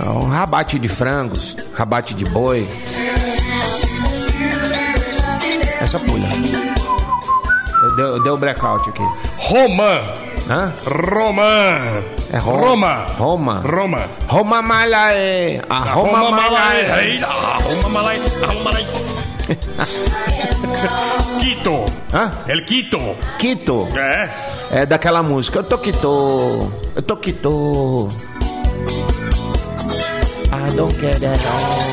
É 0.04 0.08
Um 0.08 0.28
rabate 0.28 0.78
de 0.78 0.88
frangos, 0.88 1.56
rabate 1.74 2.14
de 2.14 2.24
boi. 2.26 2.66
Essa 5.80 5.98
pula. 5.98 6.28
Eu 7.82 7.96
deu, 7.96 8.22
deu 8.22 8.36
blackout 8.36 8.88
aqui. 8.88 9.02
Romã. 9.36 10.00
Hã? 10.48 10.72
Romã. 10.86 12.02
É 12.32 12.38
Ro- 12.38 12.56
Roma. 12.56 13.06
Roma. 13.18 13.60
Roma. 13.64 14.04
Roma 14.28 14.62
Malae. 14.62 15.62
A 15.68 15.78
Roma. 15.80 16.30
Malae. 16.30 17.20
Ah, 17.22 17.58
Roma 17.64 17.88
Malae. 17.88 18.20
Ah, 18.42 18.46
Roma 18.46 18.62
Malae. 18.64 18.86
Quito. 21.40 21.84
Hã? 22.12 22.30
El 22.48 22.64
Quito. 22.64 22.98
Quito. 23.38 23.88
É. 23.96 24.30
É 24.70 24.86
daquela 24.86 25.22
música. 25.22 25.58
Eu 25.60 25.64
tô 25.64 25.78
Quito. 25.78 26.72
Eu 26.94 27.02
tô 27.02 27.16
Quito. 27.16 28.10
I 30.66 30.76
don't 30.76 30.94
care 30.98 31.10
at 31.10 31.44
all. 31.46 31.84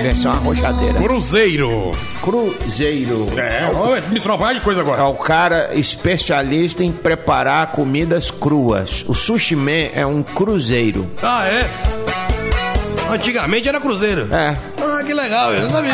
Versão 0.00 0.32
arrochadeira. 0.32 0.94
Cruzeiro. 1.00 1.90
Cruzeiro. 2.22 3.26
É, 3.38 3.70
olha, 3.74 4.02
misturar 4.10 4.38
um 4.38 4.54
de 4.54 4.60
coisa 4.60 4.80
É 4.80 4.82
agora. 4.82 5.04
o 5.06 5.14
cara 5.14 5.70
especialista 5.74 6.82
em 6.84 6.90
preparar 6.92 7.72
comidas 7.72 8.30
cruas. 8.30 9.04
O 9.06 9.14
sushi 9.14 9.54
man 9.56 9.88
é 9.94 10.04
um 10.06 10.22
cruzeiro. 10.22 11.10
Ah, 11.22 11.46
é? 11.46 11.66
Antigamente 13.10 13.68
era 13.68 13.80
Cruzeiro. 13.80 14.28
É, 14.32 14.54
Ah, 14.80 15.02
que 15.04 15.12
legal, 15.12 15.52
eu 15.52 15.62
não 15.62 15.70
sabia. 15.70 15.92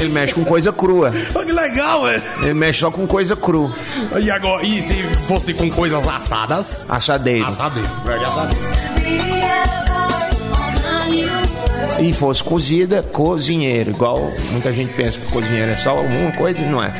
ele 0.00 0.10
mexe 0.10 0.34
com 0.34 0.44
coisa 0.44 0.70
crua. 0.72 1.12
Ah, 1.34 1.44
que 1.44 1.52
legal, 1.52 2.02
velho. 2.04 2.22
Ele 2.42 2.54
mexe 2.54 2.80
só 2.80 2.90
com 2.90 3.06
coisa 3.06 3.34
cru. 3.34 3.72
E 4.20 4.30
agora, 4.30 4.62
e 4.66 4.82
se 4.82 5.02
fosse 5.26 5.54
com 5.54 5.70
coisas 5.70 6.06
assadas? 6.06 6.84
Assadeiro. 6.88 7.46
Assadeiro. 7.46 7.88
Verde 8.04 8.24
assadeiro. 8.24 8.87
E 12.00 12.12
fosse 12.12 12.42
cozida, 12.44 13.02
cozinheiro. 13.02 13.90
Igual 13.90 14.30
muita 14.52 14.72
gente 14.72 14.92
pensa 14.94 15.18
que 15.18 15.32
cozinheiro 15.32 15.72
é 15.72 15.76
só 15.76 15.94
uma 15.94 16.30
coisa 16.32 16.62
e 16.62 16.66
não 16.66 16.80
é. 16.82 16.92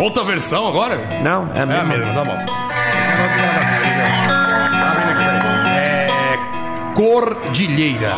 Outra 0.00 0.22
versão 0.24 0.68
agora? 0.68 0.96
Não, 1.22 1.48
é 1.54 1.56
a 1.56 1.60
É 1.60 1.62
a 1.62 1.66
mesma. 1.66 1.84
mesma, 1.84 2.12
tá 2.14 2.24
bom. 2.24 2.46
Tá 2.46 2.54
vendo 4.94 5.08
aqui, 5.08 5.24
peraí. 5.24 5.78
É. 5.78 6.08
Cordilheira. 6.94 8.12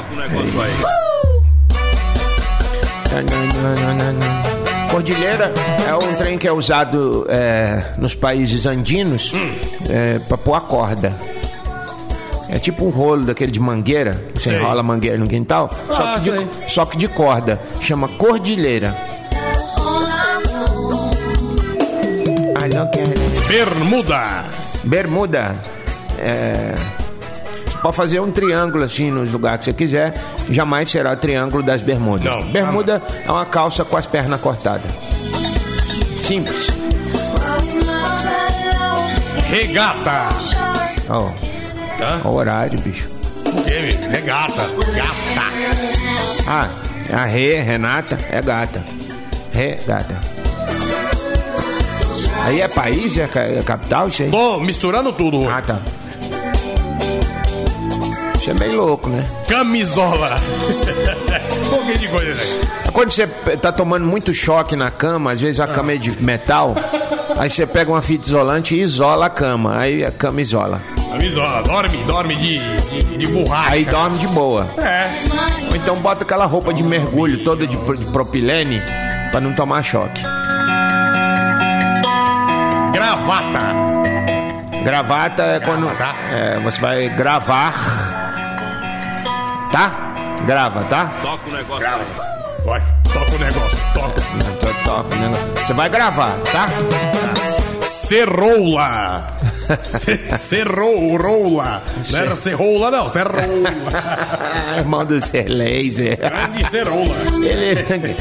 Cordilheira 4.97 5.53
é 5.87 5.95
um 5.95 6.15
trem 6.15 6.38
que 6.38 6.49
é 6.49 6.53
usado 6.53 7.26
é, 7.29 7.93
nos 7.99 8.15
países 8.15 8.65
andinos 8.65 9.31
é, 9.91 10.19
pra 10.21 10.38
pôr 10.38 10.55
a 10.55 10.61
corda. 10.62 11.12
É 12.49 12.59
tipo 12.59 12.87
um 12.87 12.88
rolo 12.88 13.23
daquele 13.26 13.53
de 13.53 13.61
mangueira, 13.61 14.12
que 14.35 14.41
você 14.41 14.49
Sei. 14.49 14.59
enrola 14.59 14.81
a 14.81 14.83
mangueira 14.83 15.19
no 15.19 15.26
quintal, 15.26 15.69
só, 15.87 15.93
Ah, 16.03 16.19
que 16.25 16.31
sei. 16.31 16.45
de, 16.47 16.73
só 16.73 16.87
que 16.87 16.97
de 16.97 17.09
corda. 17.09 17.61
Chama 17.79 18.09
cordilheira. 18.09 18.97
Bermuda. 23.49 24.45
Bermuda. 24.85 25.55
É, 26.19 26.75
pode 27.87 27.97
fazer 27.97 28.21
um 28.21 28.33
triângulo 28.33 28.85
assim 28.85 29.11
nos 29.12 29.31
lugares 29.31 29.61
que 29.61 29.64
você 29.66 29.73
quiser, 29.73 30.14
jamais 30.50 30.90
será 30.90 31.12
o 31.12 31.16
triângulo 31.16 31.62
das 31.62 31.81
bermudas. 31.81 32.25
Não, 32.25 32.43
Bermuda 32.50 33.00
é 33.25 33.31
uma 33.31 33.47
calça 33.47 33.85
com 33.85 33.97
as 33.97 34.07
pernas 34.07 34.40
cortadas. 34.40 34.90
Simples. 36.26 36.66
Regata. 39.49 40.28
Ó, 41.09 41.31
Hã? 42.00 42.21
ó 42.25 42.28
o 42.28 42.35
horário, 42.35 42.76
bicho. 42.81 43.09
O 43.45 43.62
quê, 43.62 43.97
meu? 44.00 44.11
Regata. 44.11 44.69
Gata. 44.95 45.47
Ah, 46.49 46.69
a 47.12 47.25
Rê, 47.25 47.61
Renata, 47.61 48.19
é 48.31 48.43
gata. 48.43 48.85
Rê, 49.52 49.78
gata. 49.87 50.21
Aí 52.43 52.61
é 52.61 52.66
país, 52.69 53.16
é, 53.16 53.28
é 53.59 53.62
capital, 53.64 54.09
isso 54.09 54.25
aí? 54.25 54.31
Tô 54.31 54.59
misturando 54.59 55.12
tudo. 55.12 55.49
Ah, 55.49 55.62
tá. 55.62 55.78
Isso 58.47 58.50
é 58.50 58.55
meio 58.67 58.76
louco, 58.81 59.09
né? 59.09 59.25
Camisola. 59.49 60.37
um 61.67 61.69
pouquinho 61.71 61.99
de 61.99 62.07
coisa, 62.09 62.35
né? 62.35 62.61
Quando 62.93 63.11
você 63.11 63.26
tá 63.26 63.73
tomando 63.73 64.07
muito 64.07 64.33
choque 64.33 64.76
na 64.76 64.88
cama, 64.91 65.33
às 65.33 65.41
vezes 65.41 65.59
a 65.61 65.67
cama 65.67 65.93
é 65.93 65.97
de 65.97 66.12
metal, 66.23 66.75
aí 67.37 67.50
você 67.50 67.67
pega 67.67 67.91
uma 67.91 68.00
fita 68.00 68.29
isolante 68.29 68.75
e 68.76 68.81
isola 68.81 69.26
a 69.26 69.31
cama, 69.31 69.76
aí 69.79 70.05
a 70.05 70.12
cama 70.12 70.41
isola. 70.41 70.81
Camisola. 71.11 71.62
Dorme, 71.65 71.97
dorme 72.05 72.37
de, 72.37 72.59
de, 72.59 73.17
de 73.19 73.26
borracha. 73.26 73.73
Aí 73.73 73.85
dorme 73.85 74.19
de 74.19 74.26
boa. 74.29 74.67
É. 74.79 75.11
Ou 75.71 75.76
então 75.76 75.97
bota 75.97 76.23
aquela 76.23 76.47
roupa 76.47 76.73
de 76.73 76.83
mergulho 76.85 77.43
toda 77.43 77.67
de, 77.67 77.76
pro- 77.79 77.97
de 77.97 78.07
propilene 78.07 78.81
pra 79.33 79.41
não 79.41 79.53
tomar 79.55 79.83
choque. 79.83 80.23
Gravata. 82.93 83.75
Gravata 84.85 85.43
é 85.43 85.61
quando 85.61 85.87
Gravata. 85.87 86.17
é, 86.33 86.61
você 86.61 86.81
vai 86.81 87.09
gravar, 87.09 88.16
tá? 89.73 90.15
Grava, 90.47 90.85
tá? 90.85 91.13
Grava. 91.79 92.05
Vai, 92.65 92.83
toca 93.13 93.35
o 93.35 93.39
negócio. 93.39 93.79
Toca. 93.95 94.21
To- 94.61 94.85
toca 94.85 95.15
o 95.15 95.19
negócio. 95.19 95.47
Você 95.67 95.73
vai 95.73 95.89
gravar, 95.89 96.35
tá? 96.53 96.67
Serroula. 97.83 99.27
Ce- 99.85 100.39
Serroula. 100.39 101.83
Não 102.11 102.19
era 102.19 102.37
serroula, 102.37 102.91
não. 102.91 103.09
Serroula. 103.09 103.71
Irmão 104.79 105.05
do 105.05 105.21
ser 105.25 105.49
laser. 105.49 106.17
Grande 106.19 106.71
serroula. 106.71 107.15
Ele, 107.45 108.17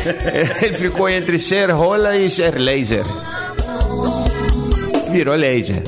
ele 0.62 0.74
ficou 0.78 1.10
entre 1.10 1.38
ser 1.40 1.72
rola 1.72 2.16
e 2.16 2.30
ser 2.30 2.56
laser. 2.56 3.06
Virou 5.10 5.36
laser. 5.36 5.84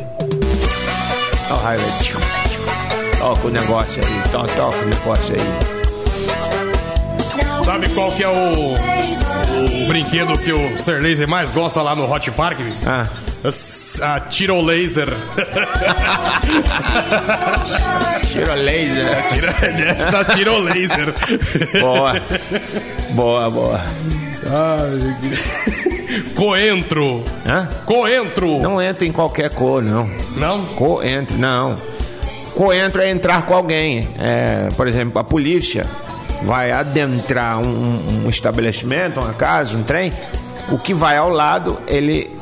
Ó, 1.50 1.56
o 1.56 2.17
Toca 3.28 3.48
o 3.48 3.52
negócio 3.52 4.02
aí. 4.06 4.22
to- 4.32 4.48
Toca 4.56 4.78
o 4.78 4.86
negócio 4.86 5.36
aí. 5.36 5.42
Sabe 7.66 7.90
qual 7.90 8.10
que 8.14 8.24
é 8.24 8.28
o, 8.30 8.74
o 9.84 9.88
brinquedo 9.88 10.32
que 10.40 10.54
o 10.54 10.78
Sir 10.78 11.02
Laser 11.02 11.28
mais 11.28 11.52
gosta 11.52 11.82
lá 11.82 11.94
no 11.94 12.10
Hot 12.10 12.32
Park? 12.32 12.60
Ah. 12.86 13.06
A 14.02 14.20
tiro 14.22 14.62
laser. 14.62 15.10
Tira 18.32 18.56
laser. 18.56 19.28
Tira, 19.28 19.52
da 20.12 20.24
tiro 20.24 20.60
laser. 20.60 21.14
Boa. 21.82 22.14
Boa, 23.12 23.50
boa. 23.50 23.82
Coentro. 26.36 27.24
Hã? 27.46 27.68
Coentro. 27.86 28.60
Não 28.60 28.82
entra 28.82 29.06
em 29.06 29.12
qualquer 29.12 29.50
cor, 29.54 29.82
não. 29.84 30.10
Não? 30.38 30.66
Coentro, 30.68 31.38
não. 31.38 31.78
Coentro 32.58 33.04
é 33.04 33.12
entrar 33.12 33.46
com 33.46 33.54
alguém. 33.54 34.10
É, 34.18 34.68
por 34.76 34.88
exemplo, 34.88 35.20
a 35.20 35.24
polícia 35.24 35.84
vai 36.42 36.72
adentrar 36.72 37.60
um, 37.60 38.26
um 38.26 38.30
estabelecimento, 38.30 39.20
uma 39.20 39.32
casa, 39.32 39.78
um 39.78 39.84
trem. 39.84 40.12
O 40.72 40.80
que 40.80 40.92
vai 40.92 41.18
ao 41.18 41.30
lado, 41.30 41.80
ele 41.88 42.36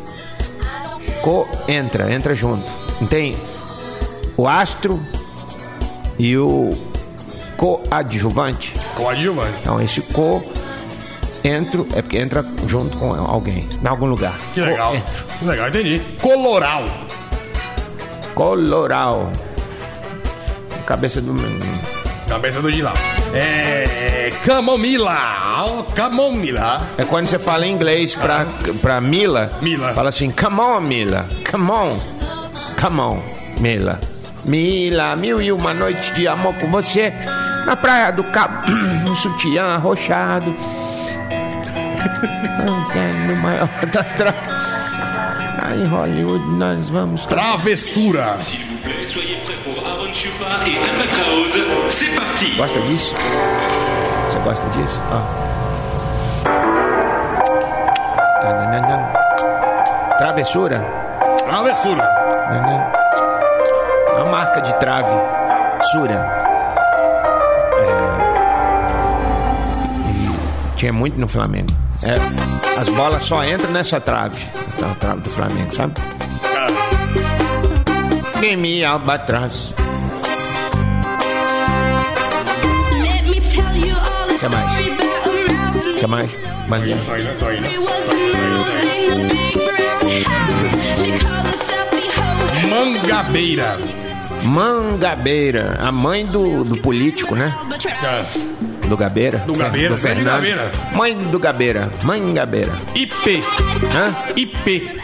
coentra, 1.21 2.13
entra 2.13 2.33
junto. 2.33 2.71
Tem 3.09 3.35
o 4.37 4.47
astro 4.47 4.97
e 6.17 6.37
o 6.37 6.69
coadjuvante. 7.57 8.71
Coadjuvante. 8.95 9.57
Então, 9.59 9.81
esse 9.81 9.99
co 9.99 10.41
entro 11.43 11.85
é 11.93 12.01
porque 12.01 12.19
entra 12.19 12.45
junto 12.65 12.97
com 12.97 13.13
alguém, 13.13 13.67
em 13.83 13.85
algum 13.85 14.05
lugar. 14.05 14.33
Que 14.53 14.61
legal. 14.61 14.95
Que 15.39 15.45
legal, 15.45 15.67
entendi. 15.67 16.01
Coloral. 16.21 16.85
Coloral. 18.33 19.29
Cabeça 20.85 21.21
do. 21.21 21.35
Cabeça 22.27 22.61
do 22.61 22.71
Gilal. 22.71 22.93
É. 23.33 24.31
Camomila. 24.45 25.17
Ó, 25.67 25.83
Camomila. 25.93 26.77
É 26.97 27.03
quando 27.03 27.27
você 27.27 27.39
fala 27.39 27.65
em 27.65 27.73
inglês 27.73 28.15
pra, 28.15 28.45
pra 28.81 29.01
Mila. 29.01 29.51
Mila. 29.61 29.93
Fala 29.93 30.09
assim, 30.09 30.31
come 30.31 30.59
on, 30.59 30.81
Mila. 30.81 31.27
Come 31.49 31.71
on. 31.71 31.99
Come 32.79 32.99
on, 32.99 33.23
Mila. 33.59 33.99
Mila, 34.45 35.15
mil 35.15 35.41
e 35.41 35.51
uma 35.51 35.73
noite 35.73 36.13
de 36.13 36.27
amor 36.27 36.53
com 36.55 36.69
você. 36.69 37.11
Na 37.65 37.75
praia 37.75 38.11
do 38.11 38.23
Cabo. 38.25 38.65
Um 39.09 39.15
sutiã 39.15 39.75
arrochado. 39.75 40.55
No 43.27 43.35
maior 43.35 43.67
Aí, 45.65 45.81
em 45.81 45.87
Hollywood, 45.87 46.45
nós 46.57 46.89
vamos... 46.89 47.25
Travessura. 47.25 48.37
S'il 48.39 48.59
vous 48.65 48.77
plaît, 48.83 49.07
soyez 49.07 49.37
prêts 49.45 49.57
pour 49.63 49.83
Aaron 49.83 50.13
Chupa 50.13 50.45
et 50.67 50.77
Albatraoz. 50.77 51.57
C'est 51.89 52.15
parti 52.15 52.55
Gosta 52.55 52.79
disso? 52.81 53.15
Você 54.27 54.39
gosta 54.39 54.67
disso? 54.69 54.99
Ó. 55.11 55.21
Não, 58.43 58.53
não, 58.53 58.67
não, 58.71 58.81
não. 58.89 60.17
Travessura? 60.19 60.85
Travessura. 61.47 62.03
Não, 62.51 62.61
não. 62.61 64.21
Uma 64.21 64.25
marca 64.31 64.61
de 64.61 64.73
trave. 64.79 65.15
Sura. 65.91 66.19
É... 67.79 68.15
Tinha 70.75 70.93
muito 70.93 71.19
no 71.19 71.27
Flamengo. 71.27 71.84
É, 72.03 72.79
as 72.79 72.89
bolas 72.89 73.25
só 73.25 73.43
entram 73.43 73.71
nessa 73.71 73.99
trave. 73.99 74.43
Essa 74.75 74.95
trave 74.95 75.21
do 75.21 75.29
Flamengo, 75.29 75.75
sabe? 75.75 75.93
Albatroz. 78.85 79.73
Let 83.01 83.23
me 83.23 83.39
all 83.91 84.27
the 84.27 84.37
Que 84.39 84.47
mais? 84.47 84.71
O 85.85 85.95
que 85.95 86.07
mais? 86.07 86.31
Mangabeira. 92.69 93.79
Mangabeira, 94.43 95.77
a 95.79 95.91
mãe 95.91 96.25
do, 96.25 96.63
do 96.63 96.77
político, 96.81 97.35
né? 97.35 97.53
Do 98.87 98.97
Gabeira? 98.97 99.39
Do 99.39 99.53
Gabeira, 99.55 99.95
Do 99.95 99.97
Fernando. 99.97 100.25
Gabeira. 100.25 100.71
Mãe 100.93 101.17
do 101.17 101.39
Gabeira, 101.39 101.89
mãe 102.03 102.33
Gabeira. 102.33 102.71
IP. 102.93 103.43
Hã? 103.93 104.15
IP. 104.35 104.99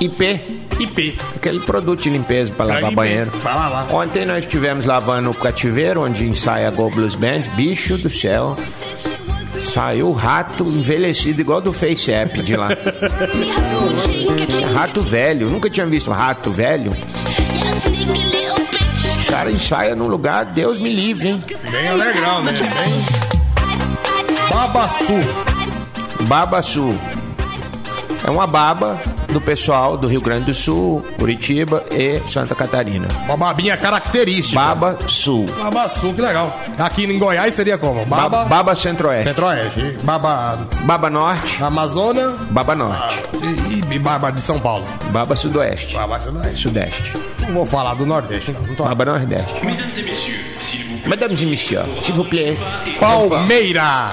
IP, 0.00 0.40
IP. 0.80 1.18
aquele 1.36 1.60
produto 1.60 2.02
de 2.02 2.10
limpeza 2.10 2.52
para 2.52 2.66
lavar 2.66 2.84
IP. 2.90 2.94
banheiro. 2.96 3.30
Vai 3.42 3.54
lavar. 3.54 3.94
Ontem 3.94 4.24
nós 4.24 4.44
estivemos 4.44 4.84
lavando 4.84 5.30
o 5.30 5.34
cativeiro, 5.34 6.02
onde 6.02 6.26
ensaia 6.26 6.68
a 6.68 6.70
Go 6.70 6.90
Blues 6.90 7.14
Band. 7.14 7.42
Bicho 7.54 7.96
do 7.96 8.10
céu. 8.10 8.56
Saiu 9.72 10.08
o 10.08 10.12
rato 10.12 10.64
envelhecido 10.64 11.40
igual 11.40 11.60
do 11.60 11.72
Face 11.72 12.10
App 12.12 12.40
de 12.42 12.56
lá. 12.56 12.68
rato 14.74 15.00
velho. 15.02 15.48
Nunca 15.48 15.70
tinha 15.70 15.86
visto 15.86 16.10
um 16.10 16.14
rato 16.14 16.50
velho. 16.50 16.90
Cara 19.42 19.50
ensaia 19.50 19.96
num 19.96 20.06
lugar, 20.06 20.44
Deus 20.44 20.78
me 20.78 20.88
livre, 20.88 21.30
hein? 21.30 21.44
Bem 21.68 21.88
alegrão, 21.88 22.44
né? 22.44 22.52
Bem. 22.52 22.96
Babaçu. 24.48 25.14
Babaçu. 26.28 26.94
É 28.24 28.30
uma 28.30 28.46
baba 28.46 29.02
do 29.32 29.40
pessoal 29.40 29.96
do 29.96 30.06
Rio 30.08 30.20
Grande 30.20 30.46
do 30.46 30.54
Sul, 30.54 31.02
Curitiba 31.18 31.84
e 31.90 32.20
Santa 32.28 32.54
Catarina. 32.54 33.08
Uma 33.24 33.36
babinha 33.36 33.76
característica. 33.76 34.60
Baba 34.60 34.98
Sul. 35.06 35.46
Babaçu, 35.62 36.12
que 36.14 36.20
legal. 36.20 36.56
Aqui 36.78 37.04
em 37.04 37.18
Goiás 37.18 37.54
seria 37.54 37.78
como? 37.78 38.04
Baba, 38.04 38.28
Baba. 38.28 38.44
Baba 38.48 38.76
Centro-Oeste. 38.76 39.24
Centro-Oeste. 39.24 39.98
Baba 40.02 40.58
Baba 40.84 41.08
Norte. 41.10 41.62
Amazônia 41.62 42.28
Baba 42.50 42.74
Norte. 42.74 43.14
e, 43.70 43.94
e 43.94 43.98
Baba 43.98 44.30
de 44.30 44.40
São 44.40 44.58
Paulo. 44.60 44.84
Baba 45.10 45.34
Sudoeste. 45.36 45.94
Baba 45.94 46.18
Sudeste. 46.20 46.62
Sudeste. 46.62 47.12
Não 47.42 47.54
vou 47.54 47.66
falar 47.66 47.94
do 47.94 48.06
Nordeste, 48.06 48.52
não. 48.52 48.60
não 48.62 48.74
tô... 48.74 48.84
Baba 48.84 49.04
Nordeste. 49.04 49.64
Mesdames 49.64 49.98
et 49.98 50.02
messieurs, 50.04 50.40
s'il 50.58 50.84
vous 50.86 50.98
plaît. 51.00 51.08
Mesdames 51.08 51.40
e 51.42 51.46
messieurs, 51.46 51.84
s'il 52.04 52.14
vous 52.14 52.24
plaît. 52.28 52.56
Palmeira. 53.00 54.10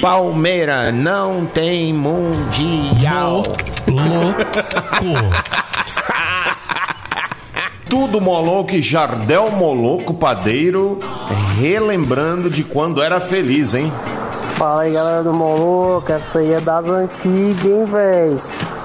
Palmeira 0.00 0.90
não 0.92 1.46
tem 1.46 1.92
mundial. 1.92 3.42
Tudo 7.88 8.20
Moloco 8.20 8.72
e 8.72 8.82
Jardel 8.82 9.50
Moloco 9.50 10.14
Padeiro, 10.14 10.98
relembrando 11.60 12.50
de 12.50 12.64
quando 12.64 13.02
era 13.02 13.20
feliz, 13.20 13.74
hein? 13.74 13.92
Fala 14.56 14.82
aí 14.82 14.92
galera 14.92 15.22
do 15.22 15.32
Moloco, 15.32 16.10
essa 16.10 16.38
aí 16.38 16.52
é 16.52 16.60
das 16.60 16.88
antigas, 16.88 17.64
hein, 17.64 17.84
véi? 17.84 18.36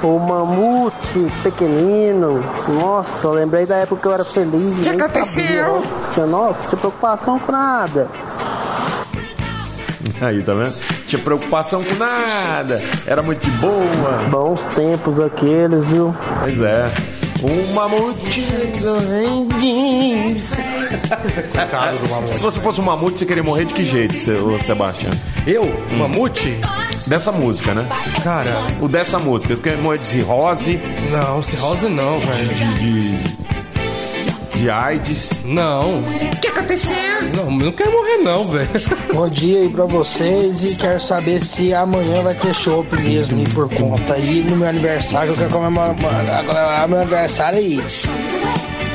O 0.02 0.18
mamute 0.18 1.28
pequenino. 1.44 2.44
Nossa, 2.68 3.28
eu 3.28 3.34
lembrei 3.34 3.66
da 3.66 3.78
época 3.78 4.02
que 4.02 4.08
eu 4.08 4.14
era 4.14 4.24
feliz. 4.24 4.78
O 4.78 4.82
que 4.82 4.90
aconteceu? 4.90 5.82
Tinha, 6.14 6.26
nossa, 6.26 6.54
não 6.54 6.68
tinha 6.70 6.78
preocupação 6.78 7.40
com 7.40 7.52
nada. 7.52 8.08
Aí, 10.22 10.42
tá 10.42 10.54
vendo? 10.54 10.99
Tinha 11.10 11.20
preocupação 11.24 11.84
com 11.84 11.96
nada, 11.96 12.80
era 13.08 13.24
muito 13.24 13.44
de 13.44 13.50
boa. 13.58 14.30
Bons 14.30 14.62
tempos 14.76 15.20
aqueles, 15.20 15.84
viu? 15.88 16.16
Pois 16.40 16.62
é. 16.62 16.92
Um 17.42 17.74
mamute. 17.74 18.46
Se 22.36 22.44
você 22.44 22.60
fosse 22.60 22.80
um 22.80 22.84
mamute, 22.84 23.18
você 23.18 23.26
queria 23.26 23.42
morrer 23.42 23.66
de 23.66 23.74
que 23.74 23.84
jeito, 23.84 24.14
seu 24.14 24.60
Sebastião? 24.60 25.12
Eu? 25.48 25.64
Mamute? 25.98 26.60
Dessa 27.08 27.32
música, 27.32 27.74
né? 27.74 27.88
Cara, 28.24 28.52
O 28.80 28.88
dessa 28.88 29.18
música. 29.18 29.56
Você 29.56 29.64
queria 29.64 29.80
morrer 29.80 29.98
de 29.98 30.06
cirrose, 30.06 30.80
não, 31.10 31.42
cirrose 31.42 31.90
não, 31.90 32.20
velho. 32.20 32.50
de, 32.50 32.74
de, 32.76 33.39
de 34.60 34.70
AIDS. 34.70 35.30
Não. 35.46 36.02
O 36.02 36.40
que 36.42 36.48
aconteceu? 36.48 36.96
Não, 37.36 37.50
não 37.50 37.72
quero 37.72 37.92
morrer 37.94 38.18
não, 38.18 38.44
velho. 38.44 38.70
Bom 39.14 39.30
dia 39.30 39.60
aí 39.60 39.70
pra 39.70 39.86
vocês 39.86 40.66
e 40.66 40.76
quero 40.76 41.00
saber 41.00 41.42
se 41.42 41.74
amanhã 41.74 42.22
vai 42.22 42.36
ter 42.36 42.54
chopp 42.54 43.02
mesmo 43.02 43.42
e 43.42 43.50
por 43.50 43.74
conta. 43.74 44.18
E 44.18 44.44
no 44.44 44.58
meu 44.58 44.68
aniversário, 44.68 45.32
eu 45.32 45.38
quero 45.38 45.50
comemorar, 45.50 45.96
comemorar 45.96 46.88
meu 46.90 47.00
aniversário 47.00 47.58
aí. 47.58 47.82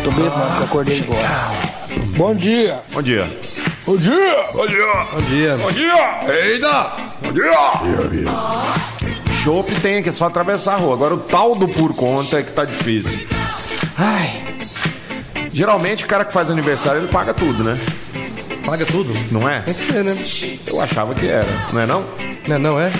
Tô 0.04 0.10
bebendo, 0.10 0.32
que 0.58 0.64
acordei 0.64 1.00
agora. 1.00 1.50
Bom 2.16 2.34
dia! 2.34 2.80
Bom 2.92 3.00
dia. 3.00 3.26
Bom 3.86 3.96
dia! 3.96 4.46
Bom 4.52 4.66
dia. 4.66 5.06
Bom 5.12 5.22
dia. 5.22 5.56
Bom 5.56 5.70
dia. 5.72 6.20
Eita. 6.28 6.92
Bom 7.22 7.32
dia. 7.32 8.24
Chopp 9.42 9.74
tem 9.80 10.02
que 10.02 10.10
é 10.10 10.12
só 10.12 10.26
atravessar 10.26 10.74
a 10.74 10.76
rua. 10.76 10.92
Agora 10.92 11.14
o 11.14 11.20
tal 11.20 11.54
do 11.54 11.66
por 11.68 11.94
conta 11.94 12.38
é 12.38 12.42
que 12.42 12.52
tá 12.52 12.66
difícil. 12.66 13.26
Ai. 13.96 14.43
Geralmente 15.54 16.04
o 16.04 16.08
cara 16.08 16.24
que 16.24 16.32
faz 16.32 16.50
aniversário 16.50 17.00
ele 17.00 17.08
paga 17.08 17.32
tudo, 17.32 17.62
né? 17.62 17.78
Paga 18.66 18.84
tudo? 18.84 19.14
Não 19.30 19.48
é? 19.48 19.60
Tem 19.60 19.72
que 19.72 19.80
ser, 19.80 20.02
né? 20.04 20.16
Eu 20.66 20.80
achava 20.80 21.14
que 21.14 21.26
era. 21.28 21.46
Não 21.72 21.80
é 21.80 21.86
não? 21.86 22.04
Não, 22.48 22.58
não 22.58 22.80
é? 22.80 22.90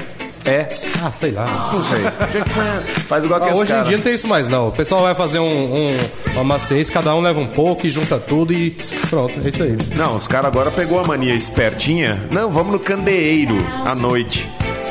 É. 0.45 0.69
Ah, 1.03 1.11
sei 1.11 1.33
lá. 1.33 1.47
Não 1.73 1.83
sei. 1.85 2.03
Gente 2.33 3.01
faz 3.09 3.25
igual 3.25 3.43
Ah, 3.43 3.47
que 3.47 3.53
hoje 3.55 3.73
em 3.73 3.83
dia 3.85 3.97
não 3.97 4.05
tem 4.05 4.15
isso 4.15 4.29
mais, 4.29 4.47
não. 4.47 4.69
O 4.69 4.73
pessoal 4.73 5.03
vai 5.03 5.15
fazer 5.15 5.39
um, 5.41 5.75
um, 5.75 5.97
uma 6.35 6.45
maciez, 6.45 6.91
cada 6.91 7.15
um 7.15 7.21
leva 7.23 7.41
um 7.41 7.47
pouco 7.47 7.87
e 7.87 7.91
junta 7.91 8.19
tudo 8.19 8.53
e 8.53 8.71
pronto, 9.09 9.35
é 9.45 9.49
isso 9.49 9.63
aí. 9.63 9.77
Não, 9.97 10.15
os 10.17 10.29
caras 10.29 10.47
agora 10.47 10.71
pegou 10.71 11.01
a 11.01 11.05
mania 11.05 11.35
espertinha. 11.35 12.23
Não, 12.31 12.51
vamos 12.51 12.73
no 12.73 12.79
candeeiro 12.79 13.57
à 13.87 13.95
noite. 13.95 14.49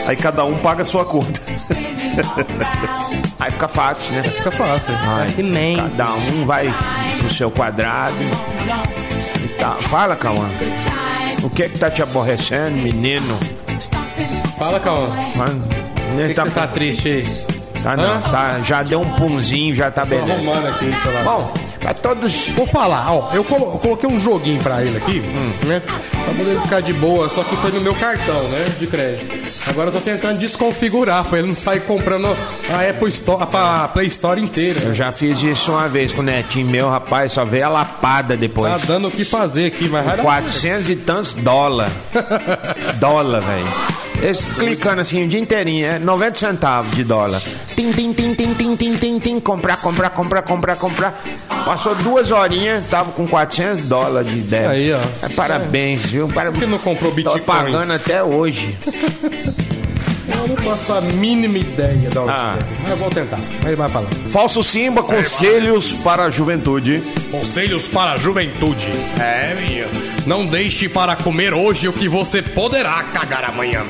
Aí 0.08 0.16
cada 0.18 0.44
um 0.44 0.58
paga 0.58 0.82
a 0.82 0.86
sua 0.86 1.06
conta. 1.06 1.40
Aí 3.40 3.52
fica 3.52 3.68
fácil, 3.68 4.14
né? 4.14 4.24
Fica 4.24 4.52
fácil. 4.52 4.94
Ai, 4.96 5.28
Cada 5.76 6.14
um 6.14 6.46
vai 6.46 6.74
pro 7.20 7.34
seu 7.34 7.52
quadrado. 7.52 8.16
E 9.44 9.48
tá. 9.60 9.72
Fala, 9.76 10.16
Cauã. 10.16 10.50
O 11.44 11.50
que 11.50 11.64
é 11.64 11.70
que 11.70 11.78
tá 11.78 11.90
te 11.90 12.02
aborrecendo, 12.02 12.78
menino? 12.78 13.38
Fala, 14.58 14.80
Cauã. 14.80 15.10
Mano, 15.36 15.68
Por 15.68 16.22
que, 16.22 16.28
que 16.30 16.34
tá, 16.34 16.44
você 16.46 16.52
tá 16.52 16.68
triste 16.68 17.10
aí? 17.10 17.26
tá 17.84 17.98
não, 17.98 18.16
Hã? 18.18 18.22
tá, 18.22 18.60
já 18.66 18.82
deu 18.84 19.02
um 19.02 19.10
punzinho, 19.16 19.76
já 19.76 19.92
tá 19.92 20.04
Tô 20.04 20.08
beleza. 20.08 20.34
arrumando 20.34 20.68
aqui, 20.68 20.96
sei 21.04 21.12
lá. 21.12 21.24
Bom, 21.24 21.54
pra 21.82 21.94
todos. 21.94 22.48
Vou 22.56 22.66
falar, 22.66 23.12
ó, 23.12 23.30
eu, 23.34 23.44
colo- 23.44 23.74
eu 23.74 23.80
coloquei 23.80 24.10
um 24.10 24.18
joguinho 24.18 24.62
pra 24.62 24.82
ele 24.82 24.96
aqui, 24.96 25.20
né? 25.66 25.82
Pra 25.82 26.34
poder 26.34 26.62
ficar 26.62 26.82
de 26.82 26.94
boa, 26.94 27.28
só 27.28 27.44
que 27.44 27.56
foi 27.58 27.72
no 27.72 27.82
meu 27.82 27.94
cartão, 27.96 28.42
né? 28.44 28.74
De 28.80 28.88
crédito. 28.88 29.43
Agora 29.68 29.90
eu 29.90 29.94
tô 29.94 30.02
tentando 30.02 30.40
desconfigurar 30.40 31.24
pra 31.26 31.40
ele 31.40 31.48
não 31.48 31.56
sair 31.56 31.82
comprando 31.82 32.28
a 32.70 32.90
Apple 32.90 33.10
Store, 33.10 33.48
a 33.54 33.88
Play 33.88 34.08
Store 34.08 34.42
inteira. 34.42 34.82
Eu 34.82 34.94
já 34.94 35.12
fiz 35.12 35.42
isso 35.42 35.72
uma 35.72 35.88
vez 35.88 36.12
com 36.12 36.22
o 36.22 36.24
netinho 36.24 36.68
meu, 36.68 36.90
rapaz, 36.90 37.32
só 37.32 37.46
veio 37.46 37.66
a 37.66 37.70
lapada 37.70 38.36
depois. 38.36 38.72
Tá 38.72 38.86
dando 38.86 39.08
o 39.08 39.12
que 39.12 39.24
fazer 39.24 39.68
aqui, 39.68 39.88
mas 39.88 40.06
vai 40.06 40.18
dar 40.18 40.24
400 40.24 40.90
e 40.90 40.96
tantos 40.98 41.34
dólar. 41.34 41.90
dólar, 43.00 43.42
velho. 43.42 43.93
Esse 44.24 44.54
clicando 44.54 45.02
assim 45.02 45.26
o 45.26 45.28
dia 45.28 45.40
inteirinho, 45.40 45.86
é 45.86 46.00
90 46.00 46.40
centavos 46.40 46.96
de 46.96 47.04
dólar. 47.04 47.42
Tim, 47.76 47.92
tim, 47.92 48.14
tim, 48.14 48.34
tim, 48.34 48.54
tim, 48.54 48.76
tim, 48.78 48.96
tim, 48.96 49.20
tim, 49.20 49.40
comprar, 49.42 49.78
comprar, 49.82 50.10
comprar, 50.12 50.42
comprar, 50.44 50.76
comprar. 50.78 51.22
Passou 51.66 51.94
duas 51.96 52.32
horinhas, 52.32 52.86
tava 52.86 53.12
com 53.12 53.28
400 53.28 53.86
dólares 53.90 54.32
de 54.32 54.40
débito. 54.42 54.70
Aí, 54.70 54.94
ó. 54.94 55.00
É, 55.26 55.30
parabéns, 55.36 56.04
viu? 56.04 56.30
Parabéns. 56.30 56.54
Por 56.54 56.66
que 56.66 56.72
não 56.72 56.80
comprou 56.80 57.12
Tô 57.12 57.16
Bitcoin? 57.16 57.42
pagando 57.42 57.92
até 57.92 58.24
hoje. 58.24 58.78
Eu 60.44 60.50
não 60.50 60.56
faço 60.58 60.94
a 60.94 61.02
mínima 61.02 61.58
ideia 61.58 62.10
da 62.10 62.22
onde 62.22 62.32
Ah. 62.32 62.58
é. 62.60 62.64
Mas 62.82 62.92
eu 62.92 62.98
vou 62.98 63.10
tentar. 63.10 63.40
Aí 63.66 63.76
vai 63.76 63.88
falar. 63.90 64.08
Falso 64.30 64.62
Simba, 64.62 65.02
conselhos 65.02 65.92
para 66.04 66.26
a 66.26 66.30
juventude. 66.30 67.02
Conselhos 67.32 67.84
para 67.84 68.12
a 68.14 68.18
juventude. 68.18 68.88
É, 69.22 69.56
minha. 69.56 69.88
Não 70.26 70.46
deixe 70.46 70.90
para 70.90 71.16
comer 71.16 71.54
hoje 71.54 71.88
o 71.88 71.94
que 71.94 72.08
você 72.10 72.42
poderá 72.42 73.02
cagar 73.04 73.46
amanhã. 73.46 73.84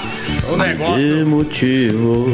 o 0.50 0.56
negócio. 0.56 0.96
Que 0.96 1.24
motivo 1.24 2.26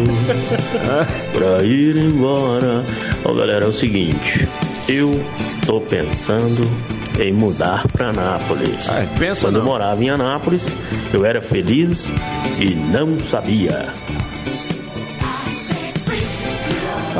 pra 1.34 1.64
ir 1.64 1.96
embora? 1.96 2.84
Ó, 3.24 3.32
galera, 3.34 3.64
é 3.64 3.68
o 3.68 3.72
seguinte. 3.72 4.48
Eu 4.88 5.20
tô 5.66 5.80
pensando 5.80 6.62
em 7.18 7.32
mudar 7.32 7.86
pra 7.88 8.08
Anápolis. 8.08 8.88
Ah, 8.88 9.06
pensa 9.18 9.46
Quando 9.46 9.56
eu 9.56 9.62
não. 9.62 9.70
morava 9.72 10.02
em 10.02 10.10
Anápolis, 10.10 10.76
eu 11.12 11.24
era 11.24 11.40
feliz 11.40 12.12
e 12.58 12.74
não 12.74 13.18
sabia. 13.20 13.86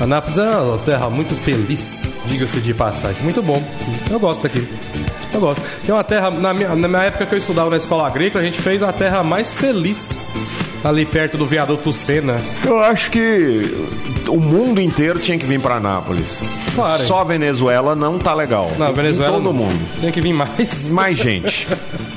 Anápolis 0.01 0.39
é 0.39 0.51
uma 0.51 0.79
terra 0.79 1.09
muito 1.09 1.35
feliz, 1.37 2.13
diga-se 2.27 2.61
de 2.61 2.75
passagem. 2.75 3.23
Muito 3.23 3.43
bom. 3.43 3.63
Eu 4.11 4.19
gosto 4.19 4.43
daqui. 4.43 4.67
Eu 5.33 5.41
gosto. 5.41 5.63
Que 5.85 5.91
é 5.91 5.95
uma 5.95 6.05
terra, 6.05 6.31
na 6.31 6.53
minha, 6.53 6.75
na 6.75 6.89
minha 6.89 7.03
época 7.03 7.27
que 7.27 7.35
eu 7.35 7.39
estudava 7.39 7.71
na 7.71 7.77
escola 7.77 8.07
agrícola, 8.07 8.43
a 8.43 8.47
gente 8.47 8.61
fez 8.61 8.83
a 8.83 8.93
terra 8.93 9.23
mais 9.23 9.55
feliz. 9.55 10.19
Ali 10.85 11.07
perto 11.07 11.39
do 11.39 11.47
viaduto 11.47 11.93
Sena. 11.95 12.39
Eu 12.65 12.79
acho 12.79 13.11
que 13.11 13.89
o 14.29 14.37
mundo 14.39 14.81
inteiro 14.81 15.19
tinha 15.19 15.39
que 15.39 15.47
vir 15.47 15.59
para 15.59 15.77
Anápolis. 15.77 16.43
Claro? 16.75 17.03
Só 17.05 17.21
a 17.21 17.25
Venezuela 17.25 17.95
não 17.97 18.19
tá 18.19 18.35
legal. 18.35 18.69
Não, 18.79 18.87
Tem 18.87 18.95
vir 18.95 19.03
Venezuela. 19.03 19.33
Todo 19.33 19.45
não. 19.45 19.53
mundo. 19.53 20.01
Tem 20.01 20.13
que 20.13 20.21
vir 20.21 20.35
mais. 20.35 20.91
Mais 20.93 21.17
gente. 21.19 21.67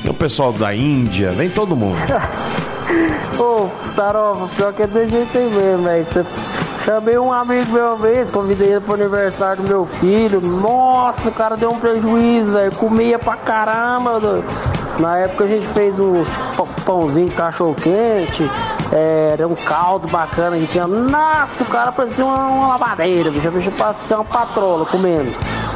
Tem 0.02 0.12
o 0.12 0.14
pessoal 0.14 0.52
da 0.52 0.76
Índia, 0.76 1.32
vem 1.32 1.50
todo 1.50 1.76
mundo. 1.78 1.98
Ô, 3.40 3.70
Tarofa, 3.96 4.48
pior 4.56 4.74
que 4.74 4.84
é 4.84 4.88
desse 4.88 5.12
jeito 5.12 5.38
aí 5.38 5.50
mesmo, 5.50 5.84
velho. 5.84 6.06
Cê- 6.14 6.26
Chamei 6.86 7.18
um 7.18 7.34
amigo 7.34 7.70
meu 7.74 7.86
uma 7.86 7.96
vez, 7.98 8.30
convidei 8.30 8.70
ele 8.70 8.80
pro 8.80 8.94
aniversário 8.94 9.62
do 9.62 9.68
meu 9.68 9.86
filho. 10.00 10.40
Nossa, 10.40 11.28
o 11.28 11.32
cara 11.34 11.58
deu 11.58 11.70
um 11.70 11.78
prejuízo, 11.80 12.54
velho. 12.54 12.72
Comia 12.76 13.20
pra 13.20 13.36
caramba, 13.36 14.20
doido. 14.22 14.46
Na 15.00 15.18
época 15.20 15.44
a 15.44 15.48
gente 15.48 15.68
fez 15.68 16.00
uns 16.00 16.28
pão- 16.56 16.68
pãozinho 16.86 17.28
de 17.30 17.36
cachorro 17.36 17.76
quente, 17.76 18.50
era 18.92 19.48
um 19.48 19.54
caldo 19.56 20.08
bacana 20.08 20.58
que 20.58 20.66
tinha. 20.68 20.88
Nossa, 20.88 21.64
o 21.64 21.66
cara 21.68 21.92
parecia 21.92 22.26
uma, 22.26 22.48
uma 22.48 22.68
lavadeira, 22.70 23.30
bicho. 23.30 23.48
A 23.48 23.52
bicha 23.52 23.72
parecia 23.72 24.16
uma 24.18 24.26
patrola 24.26 24.86
comendo. 24.86 25.30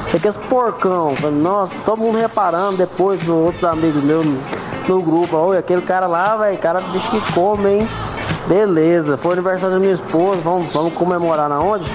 Isso 0.08 0.18
aqui 0.18 0.28
é 0.28 0.30
esse 0.32 0.40
porcão. 0.40 1.14
Nossa, 1.32 1.74
todo 1.86 2.00
mundo 2.00 2.18
reparando 2.18 2.78
depois, 2.78 3.28
outros 3.30 3.64
amigos 3.64 4.04
meus 4.04 4.26
no, 4.88 5.02
grupo. 5.02 5.38
Olha, 5.38 5.60
aquele 5.60 5.82
cara 5.84 6.08
lá, 6.08 6.36
velho, 6.38 6.58
cara 6.58 6.82
bicho 6.82 7.10
que 7.12 7.34
come, 7.34 7.70
hein? 7.70 7.88
Beleza, 8.48 9.18
foi 9.18 9.30
o 9.30 9.34
aniversário 9.34 9.76
da 9.76 9.80
minha 9.80 9.94
esposa, 9.94 10.42
vamos, 10.44 10.74
vamos 10.74 10.94
comemorar 10.94 11.48
na 11.48 11.60
onde? 11.60 11.86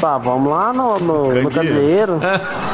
Tá, 0.00 0.18
vamos 0.18 0.50
lá 0.50 0.72
no, 0.72 0.98
no, 0.98 1.30
no. 1.42 1.48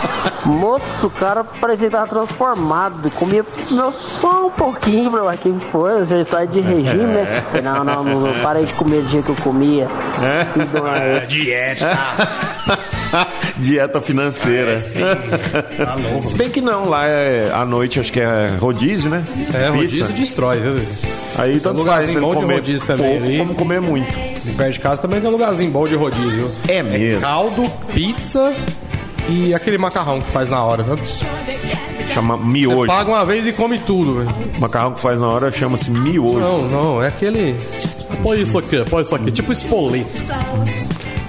Moço, 0.49 1.09
o 1.09 1.11
cara 1.11 1.45
parecia 1.45 1.89
que 1.89 1.93
tava 1.93 2.07
transformado, 2.07 3.11
comia 3.11 3.45
meu 3.71 3.93
só 3.93 4.47
um 4.47 4.51
pouquinho, 4.51 5.11
bro, 5.11 5.27
mas 5.27 5.39
que 5.39 5.55
foi? 5.71 5.99
Você 5.99 6.25
sai 6.25 6.47
de 6.47 6.61
regime, 6.61 7.05
né? 7.05 7.43
Falei, 7.51 7.63
Não, 7.63 7.85
não, 7.85 8.03
não, 8.03 8.21
não, 8.21 8.35
parei 8.43 8.65
de 8.65 8.73
comer 8.73 9.03
do 9.03 9.11
jeito 9.11 9.27
que 9.27 9.31
eu 9.31 9.45
comia. 9.45 9.87
É, 10.23 11.27
dieta. 11.29 11.87
Dieta 13.57 14.01
financeira. 14.01 14.79
Tá 15.77 15.95
louco. 15.95 16.29
Se 16.29 16.35
bem 16.35 16.49
que 16.51 16.61
não, 16.61 16.89
lá 16.89 17.07
é 17.07 17.51
à 17.53 17.65
noite 17.65 17.99
acho 17.99 18.13
que 18.13 18.21
é 18.21 18.49
rodízio, 18.61 19.11
né? 19.11 19.25
É, 19.49 19.51
Pizza. 19.51 19.71
rodízio 19.71 20.09
destrói, 20.09 20.61
viu? 20.61 20.75
Aí 21.37 21.53
Tem 21.53 21.61
tanto 21.61 21.81
um 21.81 21.85
faz 21.85 22.07
lugarzinho 22.07 22.19
ele 22.19 22.21
bom 22.21 22.35
de 22.35 22.41
comer 22.41 22.55
rodízio 22.55 22.87
também 22.87 23.21
pouco, 23.21 23.39
como 23.39 23.55
comer 23.55 23.81
muito. 23.81 24.19
E 24.19 24.51
perto 24.53 24.73
de 24.73 24.81
casa 24.81 25.03
também 25.03 25.21
tem 25.21 25.29
um 25.29 25.33
lugarzinho 25.33 25.71
bom 25.71 25.89
de 25.89 25.95
rodízio. 25.95 26.49
viu? 26.49 26.51
É 26.69 26.83
mesmo. 26.83 27.21
Caldo, 27.23 27.69
pizza 27.95 28.55
e 29.29 29.55
aquele 29.55 29.79
macarrão 29.79 30.21
que 30.21 30.31
faz 30.31 30.49
na 30.51 30.63
hora, 30.63 30.85
sabe? 30.85 31.01
Chama 32.13 32.37
Você 32.37 32.45
miojo. 32.47 32.87
paga 32.87 33.11
uma 33.11 33.25
vez 33.25 33.47
e 33.47 33.53
come 33.53 33.79
tudo, 33.79 34.17
velho. 34.17 34.29
O 34.57 34.61
macarrão 34.61 34.93
que 34.93 35.01
faz 35.01 35.21
na 35.21 35.29
hora 35.29 35.51
chama-se 35.53 35.91
miojo. 35.91 36.39
Não, 36.39 36.63
não, 36.69 37.03
é 37.03 37.09
aquele. 37.09 37.55
Põe 38.23 38.41
isso 38.43 38.59
aqui, 38.59 38.83
põe 38.89 39.03
isso 39.03 39.15
aqui. 39.15 39.31
Tipo 39.31 39.53
espoleto. 39.53 40.09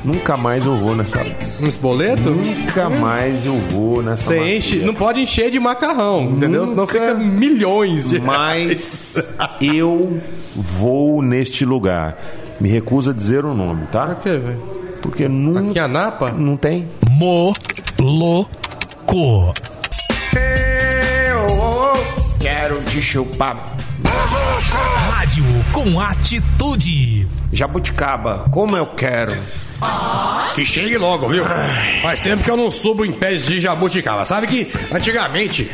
Nunca 0.03 0.37
mais 0.37 0.65
eu 0.65 0.77
vou 0.77 0.95
nessa. 0.95 1.19
Um 1.61 1.65
espoleto? 1.67 2.29
Nunca 2.29 2.89
mais 2.89 3.45
eu 3.45 3.55
vou 3.69 4.01
nessa. 4.01 4.23
Você 4.23 4.39
macia. 4.39 4.57
enche. 4.57 4.75
Não 4.77 4.93
pode 4.93 5.19
encher 5.21 5.51
de 5.51 5.59
macarrão, 5.59 6.23
entendeu? 6.23 6.65
Senão 6.67 6.87
fica 6.87 7.13
milhões 7.13 8.09
de 8.09 8.19
Mas 8.19 9.21
eu 9.61 10.21
vou 10.55 11.21
neste 11.21 11.65
lugar. 11.65 12.17
Me 12.59 12.69
recusa 12.69 13.11
a 13.11 13.13
dizer 13.13 13.43
o 13.43 13.53
nome, 13.53 13.87
tá? 13.91 14.07
Por 14.07 14.23
quê, 14.23 14.37
velho? 14.37 14.61
Porque 15.01 15.27
nunca. 15.27 15.59
Aqui 15.59 15.77
em 15.77 15.81
Anapa? 15.81 16.31
Não 16.31 16.55
tem. 16.57 16.87
Moloco. 18.01 19.53
Quero 22.39 22.81
te 22.85 23.01
chupar. 23.01 23.57
Rádio 25.11 25.43
com 25.73 25.99
atitude. 25.99 27.27
Jabuticaba, 27.51 28.45
como 28.51 28.77
eu 28.77 28.85
quero. 28.87 29.35
Que 30.55 30.65
chegue 30.65 30.97
logo, 30.97 31.27
viu? 31.29 31.43
Faz 32.01 32.21
tempo 32.21 32.43
que 32.43 32.49
eu 32.51 32.57
não 32.57 32.69
subo 32.71 33.05
em 33.05 33.11
pés 33.11 33.45
de 33.45 33.59
jabuticaba. 33.61 34.25
Sabe 34.25 34.47
que 34.47 34.71
antigamente 34.91 35.69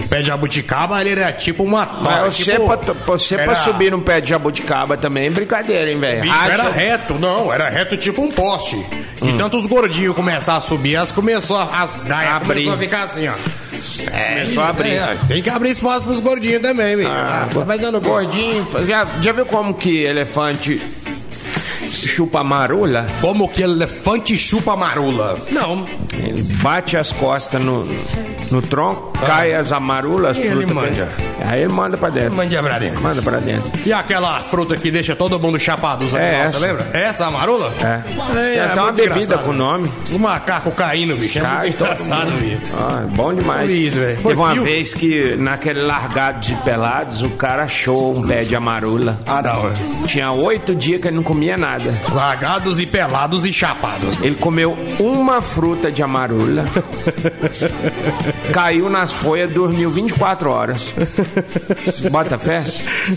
o 0.00 0.08
pé 0.08 0.20
de 0.22 0.26
jabuticaba 0.28 1.00
ele 1.00 1.10
era 1.10 1.30
tipo 1.32 1.62
uma 1.62 1.86
Mas 1.86 2.02
tora, 2.16 2.30
você, 2.32 2.52
tipo, 2.52 2.66
pra, 2.66 2.94
você 3.06 3.34
pra 3.36 3.44
era- 3.44 3.54
subir 3.56 3.90
num 3.92 4.00
pé 4.00 4.20
de 4.20 4.30
jabuticaba 4.30 4.96
também 4.96 5.26
é 5.26 5.30
brincadeira, 5.30 5.90
hein, 5.90 5.98
velho? 5.98 6.22
Bicho, 6.22 6.34
era 6.50 6.68
reto, 6.70 7.14
não, 7.14 7.52
era 7.52 7.68
reto 7.68 7.96
tipo 7.96 8.22
um 8.22 8.30
poste. 8.30 8.76
E 9.22 9.32
tanto 9.38 9.56
os 9.56 9.66
gordinhos 9.66 10.14
começaram 10.14 10.58
a 10.58 10.60
subir, 10.60 10.96
elas 10.96 11.12
começou 11.12 11.56
a 11.56 11.64
rasgar 11.64 12.24
e 12.24 12.28
Abrir. 12.28 12.48
começou 12.64 12.72
a 12.74 12.76
ficar 12.78 13.02
assim, 13.04 13.28
ó. 13.28 13.32
É, 14.12 14.34
Começou 14.40 14.62
a 14.62 14.68
abrir. 14.68 14.90
é, 14.90 15.16
tem 15.28 15.42
que 15.42 15.50
abrir 15.50 15.70
espaço 15.70 16.04
pros 16.06 16.20
gordinhos 16.20 16.60
também, 16.62 16.96
meu. 16.96 17.10
Ah, 17.10 17.48
Ah, 17.54 17.64
mas 17.66 17.82
eu 17.82 17.90
não 17.92 18.00
Gordinho, 18.00 18.66
já, 18.86 19.06
já 19.20 19.32
viu 19.32 19.46
como 19.46 19.74
que 19.74 20.02
elefante 20.04 20.80
chupa 21.94 22.42
marula? 22.44 23.06
Como 23.20 23.48
que 23.48 23.62
elefante 23.62 24.36
chupa 24.36 24.76
marula? 24.76 25.36
Não. 25.50 25.86
Ele 26.12 26.42
bate 26.62 26.96
as 26.96 27.12
costas 27.12 27.60
no, 27.62 27.86
no 28.50 28.60
tronco, 28.62 29.12
cai 29.18 29.54
as 29.54 29.72
amarulas, 29.72 30.36
Ah. 30.36 30.40
E 30.40 30.46
ele 30.46 30.66
dentro. 30.66 31.23
Aí 31.44 31.66
manda 31.68 31.96
pra 31.96 32.10
dentro. 32.10 32.34
Manda 32.34 32.62
pra 32.62 32.78
dentro. 32.78 33.00
Manda 33.02 33.22
pra 33.22 33.38
dentro. 33.38 33.70
E 33.84 33.92
aquela 33.92 34.40
fruta 34.40 34.76
que 34.76 34.90
deixa 34.90 35.14
todo 35.16 35.38
mundo 35.38 35.58
chapado 35.58 36.04
usando 36.04 36.22
É 36.22 36.30
calça, 36.42 36.46
essa. 36.46 36.58
lembra? 36.58 36.86
Essa 36.92 37.26
amarula? 37.26 37.72
É. 37.80 38.00
Tem 38.32 38.60
até 38.60 38.74
uma 38.74 38.82
muito 38.84 38.96
bebida 38.96 39.20
engraçado. 39.20 39.44
com 39.44 39.52
nome. 39.52 39.90
Os 40.04 40.16
macacos 40.18 40.74
caindo, 40.74 41.16
bicho. 41.16 41.38
É 41.38 41.42
Cai 41.42 41.60
muito 41.66 41.78
todo 41.78 41.86
engraçado, 41.88 42.30
bicho. 42.40 42.60
Ah, 42.74 43.02
bom 43.10 43.34
demais. 43.34 43.70
Isso, 43.70 43.98
velho. 43.98 44.16
Teve 44.22 44.34
uma 44.34 44.52
fio? 44.52 44.62
vez 44.62 44.94
que 44.94 45.36
naquele 45.36 45.82
Largados 45.82 46.48
e 46.48 46.54
Pelados 46.56 47.22
o 47.22 47.30
cara 47.30 47.64
achou 47.64 48.16
um 48.18 48.26
pé 48.26 48.42
de 48.42 48.54
amarula. 48.56 49.18
Ah, 49.26 49.42
não. 49.42 49.72
Tinha 50.06 50.30
oito 50.32 50.74
dias 50.74 51.00
que 51.00 51.08
ele 51.08 51.16
não 51.16 51.22
comia 51.22 51.56
nada. 51.56 51.92
Largados 52.12 52.78
e 52.80 52.86
pelados 52.86 53.44
e 53.44 53.52
chapados. 53.52 54.20
Ele 54.22 54.34
comeu 54.36 54.76
uma 54.98 55.42
fruta 55.42 55.90
de 55.90 56.02
amarula, 56.02 56.64
caiu 58.52 58.88
nas 58.90 59.12
folhas, 59.12 59.50
dormiu 59.50 59.90
24 59.90 60.50
horas. 60.50 60.92
Bota 62.10 62.38
fé? 62.38 62.62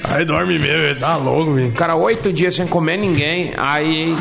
Aí 0.03 0.25
dorme 0.25 0.59
mesmo, 0.59 0.99
tá 0.99 1.15
louco, 1.15 1.53
velho. 1.53 1.71
Cara, 1.73 1.95
oito 1.95 2.31
dias 2.31 2.55
sem 2.55 2.67
comer 2.67 2.97
ninguém, 2.97 3.53
aí 3.57 4.15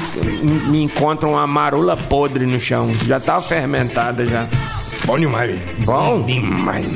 me 0.68 0.82
encontra 0.82 1.28
uma 1.28 1.42
amarula 1.42 1.96
podre 1.96 2.46
no 2.46 2.60
chão. 2.60 2.92
Já 3.06 3.18
tava 3.20 3.42
fermentada 3.42 4.24
já. 4.26 4.46
Bom 5.04 5.18
demais, 5.18 5.50
velho. 5.50 5.62
Bom 5.84 6.22
demais. 6.22 6.86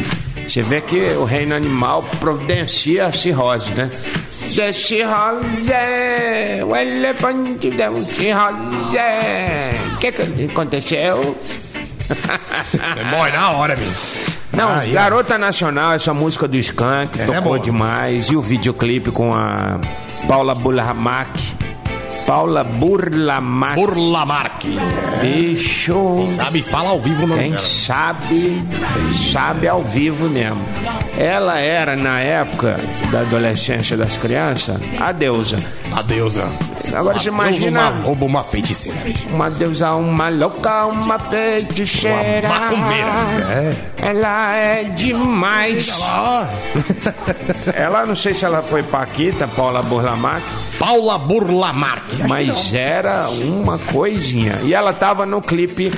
Você 0.48 0.62
vê 0.62 0.81
que 0.81 0.98
o 1.16 1.24
reino 1.24 1.55
animal 1.55 2.03
providencia 2.18 3.07
a 3.07 3.12
cirrose, 3.12 3.70
né? 3.70 3.88
De 4.48 4.72
cirrose, 4.72 5.46
o 6.66 6.74
elefante 6.74 7.70
deu 7.70 7.94
cirrose. 8.05 8.59
O 9.94 9.98
que, 9.98 10.11
que 10.11 10.44
aconteceu? 10.50 11.37
Morre 13.11 13.31
na 13.31 13.50
hora, 13.53 13.76
velho. 13.76 13.92
Não, 14.52 14.68
Aí, 14.70 14.90
ó. 14.90 14.94
Garota 14.94 15.38
Nacional, 15.38 15.92
essa 15.94 16.12
música 16.12 16.48
do 16.48 16.56
Skank, 16.56 17.20
É, 17.20 17.24
tocou 17.26 17.42
boa. 17.42 17.58
demais. 17.60 18.28
E 18.28 18.36
o 18.36 18.42
videoclipe 18.42 19.10
com 19.10 19.32
a 19.32 19.78
Paula 20.26 20.54
Burlamac. 20.54 21.30
Paula 22.26 22.62
Burlamac. 22.62 23.74
Burlamac. 23.74 24.66
Bicho. 25.20 26.16
Quem 26.16 26.34
sabe 26.34 26.62
fala 26.62 26.90
ao 26.90 27.00
vivo 27.00 27.24
o 27.24 27.26
nome 27.26 27.42
Quem 27.42 27.50
dela. 27.52 27.62
sabe, 27.68 28.62
sabe 29.32 29.66
ao 29.66 29.82
vivo 29.82 30.28
mesmo. 30.28 30.62
Ela 31.18 31.58
era, 31.58 31.96
na 31.96 32.20
época 32.20 32.78
da 33.10 33.20
adolescência 33.20 33.96
das 33.96 34.14
crianças, 34.16 34.76
a 35.00 35.10
deusa. 35.12 35.56
A 35.96 36.03
deusa. 36.03 36.48
Agora 36.94 37.18
você 37.18 37.29
imagina. 37.29 37.90
Uma, 37.90 38.05
rouba 38.05 38.24
uma 38.24 38.44
feiticeira. 38.44 38.98
Uma 39.31 39.50
deusa, 39.50 39.94
uma 39.94 40.29
louca, 40.29 40.87
uma 40.87 41.18
feiticeira. 41.18 42.48
Uma 42.48 42.61
macumbeira. 42.61 43.11
Ela 44.00 44.55
é 44.55 44.85
demais. 44.85 45.88
ela, 47.74 48.07
não 48.07 48.14
sei 48.14 48.35
se 48.35 48.44
ela 48.44 48.62
foi 48.62 48.83
Paquita, 48.83 49.46
Paula 49.48 49.83
Burlamac. 49.83 50.42
Paula 50.79 51.18
Burlamac. 51.18 52.03
Mas 52.29 52.72
era 52.72 53.29
uma 53.29 53.79
coisinha. 53.79 54.61
E 54.62 54.72
ela 54.72 54.92
tava 54.92 55.26
no 55.26 55.42
clipe 55.42 55.90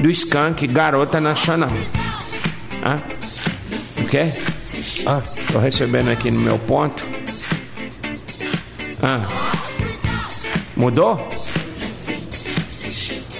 do 0.00 0.10
Skank, 0.10 0.66
Garota 0.66 1.20
Nacional. 1.20 1.70
Hã? 2.84 3.00
O 4.02 4.06
quê? 4.06 4.32
Ah. 5.06 5.22
Tô 5.52 5.58
recebendo 5.58 6.10
aqui 6.10 6.30
no 6.30 6.40
meu 6.40 6.58
ponto. 6.58 7.17
Ah. 9.02 9.20
Mudou? 10.76 11.28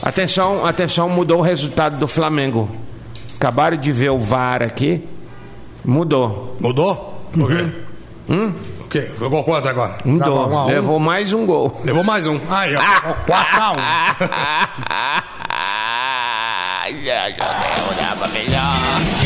Atenção, 0.03 0.65
atenção, 0.65 1.09
mudou 1.09 1.39
o 1.39 1.43
resultado 1.43 1.99
do 1.99 2.09
Flamengo. 2.09 2.69
Acabaram 3.37 3.77
de 3.77 3.93
ver 3.93 4.11
o 4.11 4.19
VAR 4.19 4.63
aqui. 4.63 5.07
Mudou. 5.85 6.57
Mudou? 6.61 7.23
O 7.37 7.47
quê? 7.47 7.69
Hum? 8.29 8.53
O 8.81 8.85
quê? 8.89 9.11
Jogou 9.19 9.45
quanto 9.45 9.69
agora? 9.69 9.99
Mudou. 10.05 10.45
Tava 10.45 10.55
um 10.55 10.59
a 10.59 10.65
um? 10.65 10.69
Levou 10.69 10.99
mais 10.99 11.33
um 11.33 11.47
gol. 11.47 11.81
Levou 11.85 12.03
mais 12.05 12.27
um. 12.27 12.39
Aí, 12.51 12.75
ó. 12.75 12.81
4x1. 13.27 13.77
Já 17.05 17.29
joguei, 17.31 17.97
dava 18.01 18.29
melhor. 18.29 19.18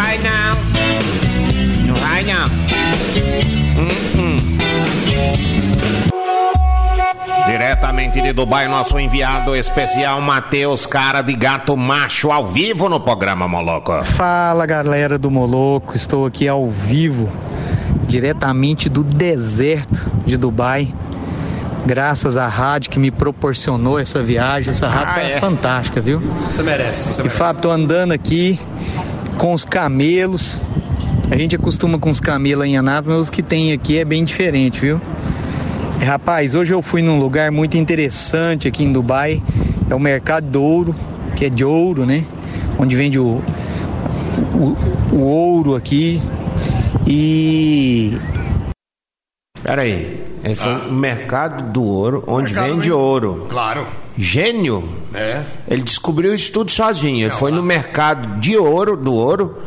Não 0.00 0.06
vai 0.06 0.18
não. 0.18 1.86
Não 1.86 1.94
vai 1.96 2.24
não. 2.24 2.46
Hum, 3.76 3.88
hum. 4.16 4.36
Diretamente 7.46 8.22
de 8.22 8.32
Dubai, 8.32 8.66
nosso 8.66 8.98
enviado 8.98 9.54
especial 9.54 10.18
Matheus 10.22 10.86
Cara 10.86 11.20
de 11.20 11.34
Gato 11.34 11.76
Macho 11.76 12.30
ao 12.32 12.46
vivo 12.46 12.88
no 12.88 12.98
programa 12.98 13.46
Moloco. 13.46 14.02
Fala 14.04 14.64
galera 14.64 15.18
do 15.18 15.30
Moloco, 15.30 15.94
estou 15.94 16.24
aqui 16.24 16.48
ao 16.48 16.70
vivo, 16.70 17.30
diretamente 18.06 18.88
do 18.88 19.04
deserto 19.04 20.00
de 20.24 20.38
Dubai. 20.38 20.94
Graças 21.84 22.38
à 22.38 22.46
rádio 22.48 22.90
que 22.90 22.98
me 22.98 23.10
proporcionou 23.10 23.98
essa 23.98 24.22
viagem, 24.22 24.70
essa 24.70 24.86
rádio 24.88 25.14
Ah, 25.16 25.22
é, 25.24 25.32
é? 25.32 25.40
fantástica, 25.40 26.00
viu? 26.00 26.20
Você 26.50 26.62
merece, 26.62 27.06
você 27.08 27.20
E 27.20 27.24
merece. 27.24 27.38
Fábio, 27.38 27.60
tô 27.62 27.70
andando 27.70 28.12
aqui 28.12 28.58
com 29.40 29.54
os 29.54 29.64
camelos. 29.64 30.60
A 31.30 31.36
gente 31.38 31.56
acostuma 31.56 31.98
com 31.98 32.10
os 32.10 32.20
camelos 32.20 32.66
em 32.66 32.76
Anápolis, 32.76 33.16
mas 33.16 33.24
os 33.26 33.30
que 33.30 33.42
tem 33.42 33.72
aqui 33.72 33.98
é 33.98 34.04
bem 34.04 34.22
diferente, 34.22 34.78
viu? 34.80 35.00
E, 35.98 36.04
rapaz, 36.04 36.54
hoje 36.54 36.74
eu 36.74 36.82
fui 36.82 37.00
num 37.00 37.18
lugar 37.18 37.50
muito 37.50 37.78
interessante 37.78 38.68
aqui 38.68 38.84
em 38.84 38.92
Dubai. 38.92 39.42
É 39.88 39.94
o 39.94 39.98
Mercado 40.00 40.46
do 40.46 40.62
Ouro, 40.62 40.94
que 41.36 41.46
é 41.46 41.48
de 41.48 41.64
ouro, 41.64 42.04
né? 42.04 42.22
Onde 42.78 42.94
vende 42.94 43.18
o, 43.18 43.42
o, 44.54 44.76
o 45.16 45.20
ouro 45.20 45.74
aqui. 45.74 46.20
E 47.06 48.18
Pera 49.62 49.82
aí. 49.82 50.26
Ele 50.44 50.54
foi 50.56 50.74
no 50.74 50.92
mercado 50.92 51.70
do 51.72 51.82
ouro, 51.84 52.24
onde 52.26 52.46
Mercado 52.52 52.70
vende 52.70 52.82
vem- 52.82 52.92
ouro. 52.92 53.46
Claro. 53.50 53.86
Gênio. 54.20 54.88
É. 55.14 55.42
Ele 55.68 55.82
descobriu 55.82 56.34
isso 56.34 56.50
tudo 56.52 56.70
sozinho. 56.70 57.26
Ele 57.26 57.34
foi 57.34 57.50
no 57.50 57.62
mercado 57.62 58.38
de 58.40 58.56
ouro, 58.56 58.96
do 58.96 59.12
ouro, 59.12 59.58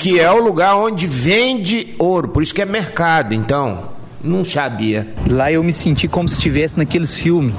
que 0.00 0.20
é 0.20 0.30
o 0.30 0.42
lugar 0.42 0.76
onde 0.76 1.06
vende 1.06 1.94
ouro. 1.98 2.28
Por 2.28 2.42
isso 2.42 2.54
que 2.54 2.62
é 2.62 2.64
mercado. 2.66 3.32
Então, 3.34 3.90
não 4.22 4.44
sabia. 4.44 5.08
Lá 5.30 5.50
eu 5.50 5.62
me 5.64 5.72
senti 5.72 6.06
como 6.06 6.28
se 6.28 6.36
estivesse 6.36 6.76
naqueles 6.78 7.16
filmes, 7.18 7.54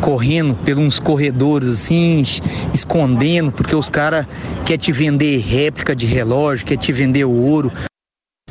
correndo 0.00 0.54
pelos 0.64 0.98
corredores 0.98 1.68
assim, 1.70 2.20
es- 2.20 2.42
escondendo, 2.74 3.52
porque 3.52 3.74
os 3.76 3.88
caras 3.88 4.26
querem 4.64 4.80
te 4.80 4.92
vender 4.92 5.38
réplica 5.38 5.94
de 5.94 6.06
relógio, 6.06 6.66
quer 6.66 6.76
te 6.76 6.92
vender 6.92 7.24
ouro. 7.24 7.70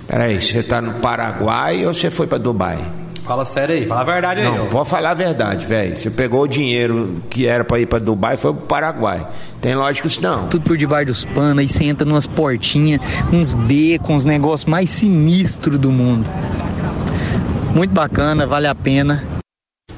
Peraí, 0.08 0.42
você 0.42 0.62
tá 0.64 0.82
no 0.82 0.96
Paraguai 0.96 1.86
ou 1.86 1.94
você 1.94 2.10
foi 2.10 2.28
pra 2.28 2.38
Dubai? 2.38 2.80
Fala 3.24 3.46
sério 3.46 3.76
aí, 3.76 3.86
fala 3.86 4.02
a 4.02 4.04
verdade 4.04 4.42
aí. 4.42 4.46
Não, 4.46 4.68
pode 4.68 4.90
falar 4.90 5.12
a 5.12 5.14
verdade, 5.14 5.66
velho. 5.66 5.96
Você 5.96 6.10
pegou 6.10 6.42
o 6.42 6.48
dinheiro 6.48 7.22
que 7.30 7.48
era 7.48 7.64
pra 7.64 7.80
ir 7.80 7.86
pra 7.86 8.00
Dubai 8.00 8.34
e 8.34 8.38
foi 8.38 8.54
pro 8.54 8.64
Paraguai. 8.66 9.28
Tem 9.62 9.76
lógico 9.76 10.08
isso 10.08 10.22
não. 10.22 10.48
Tudo 10.48 10.64
por 10.64 10.76
debaixo 10.76 11.06
dos 11.08 11.26
panos, 11.26 11.60
aí 11.60 11.70
você 11.70 11.84
entra 11.86 12.04
numas 12.06 12.26
portinhas, 12.28 13.00
uns 13.32 13.54
becos, 13.54 14.10
uns 14.10 14.26
negócios 14.26 14.70
mais 14.70 14.90
sinistros 14.90 15.78
do 15.78 15.92
mundo. 15.92 16.28
Muito 17.74 17.92
bacana, 17.94 18.46
vale 18.46 18.68
a 18.68 18.76
pena. 18.76 19.24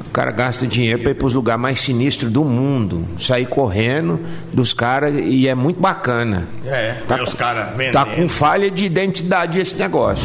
O 0.08 0.10
cara 0.14 0.30
gasta 0.30 0.68
dinheiro 0.68 1.00
pra 1.02 1.10
ir 1.12 1.16
pros 1.16 1.34
lugares 1.34 1.60
mais 1.60 1.80
sinistros 1.80 2.32
do 2.32 2.44
mundo. 2.44 3.08
Sair 3.18 3.48
correndo 3.48 4.20
dos 4.54 4.72
caras 4.74 5.16
e 5.18 5.48
é 5.48 5.56
muito 5.56 5.80
bacana. 5.80 6.48
É, 6.66 7.02
Tá 7.08 7.24
os 7.24 7.32
com- 7.32 7.38
caras. 7.38 7.70
Tá 7.92 8.06
com 8.06 8.30
falha 8.30 8.70
de 8.70 8.86
identidade 8.86 9.60
esse 9.60 9.74
negócio. 9.76 10.24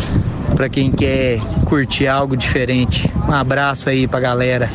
Pra 0.58 0.68
quem 0.68 0.90
quer 0.90 1.38
curtir 1.66 2.08
algo 2.08 2.36
diferente. 2.36 3.08
Um 3.28 3.32
abraço 3.32 3.88
aí 3.88 4.08
pra 4.08 4.18
galera. 4.18 4.68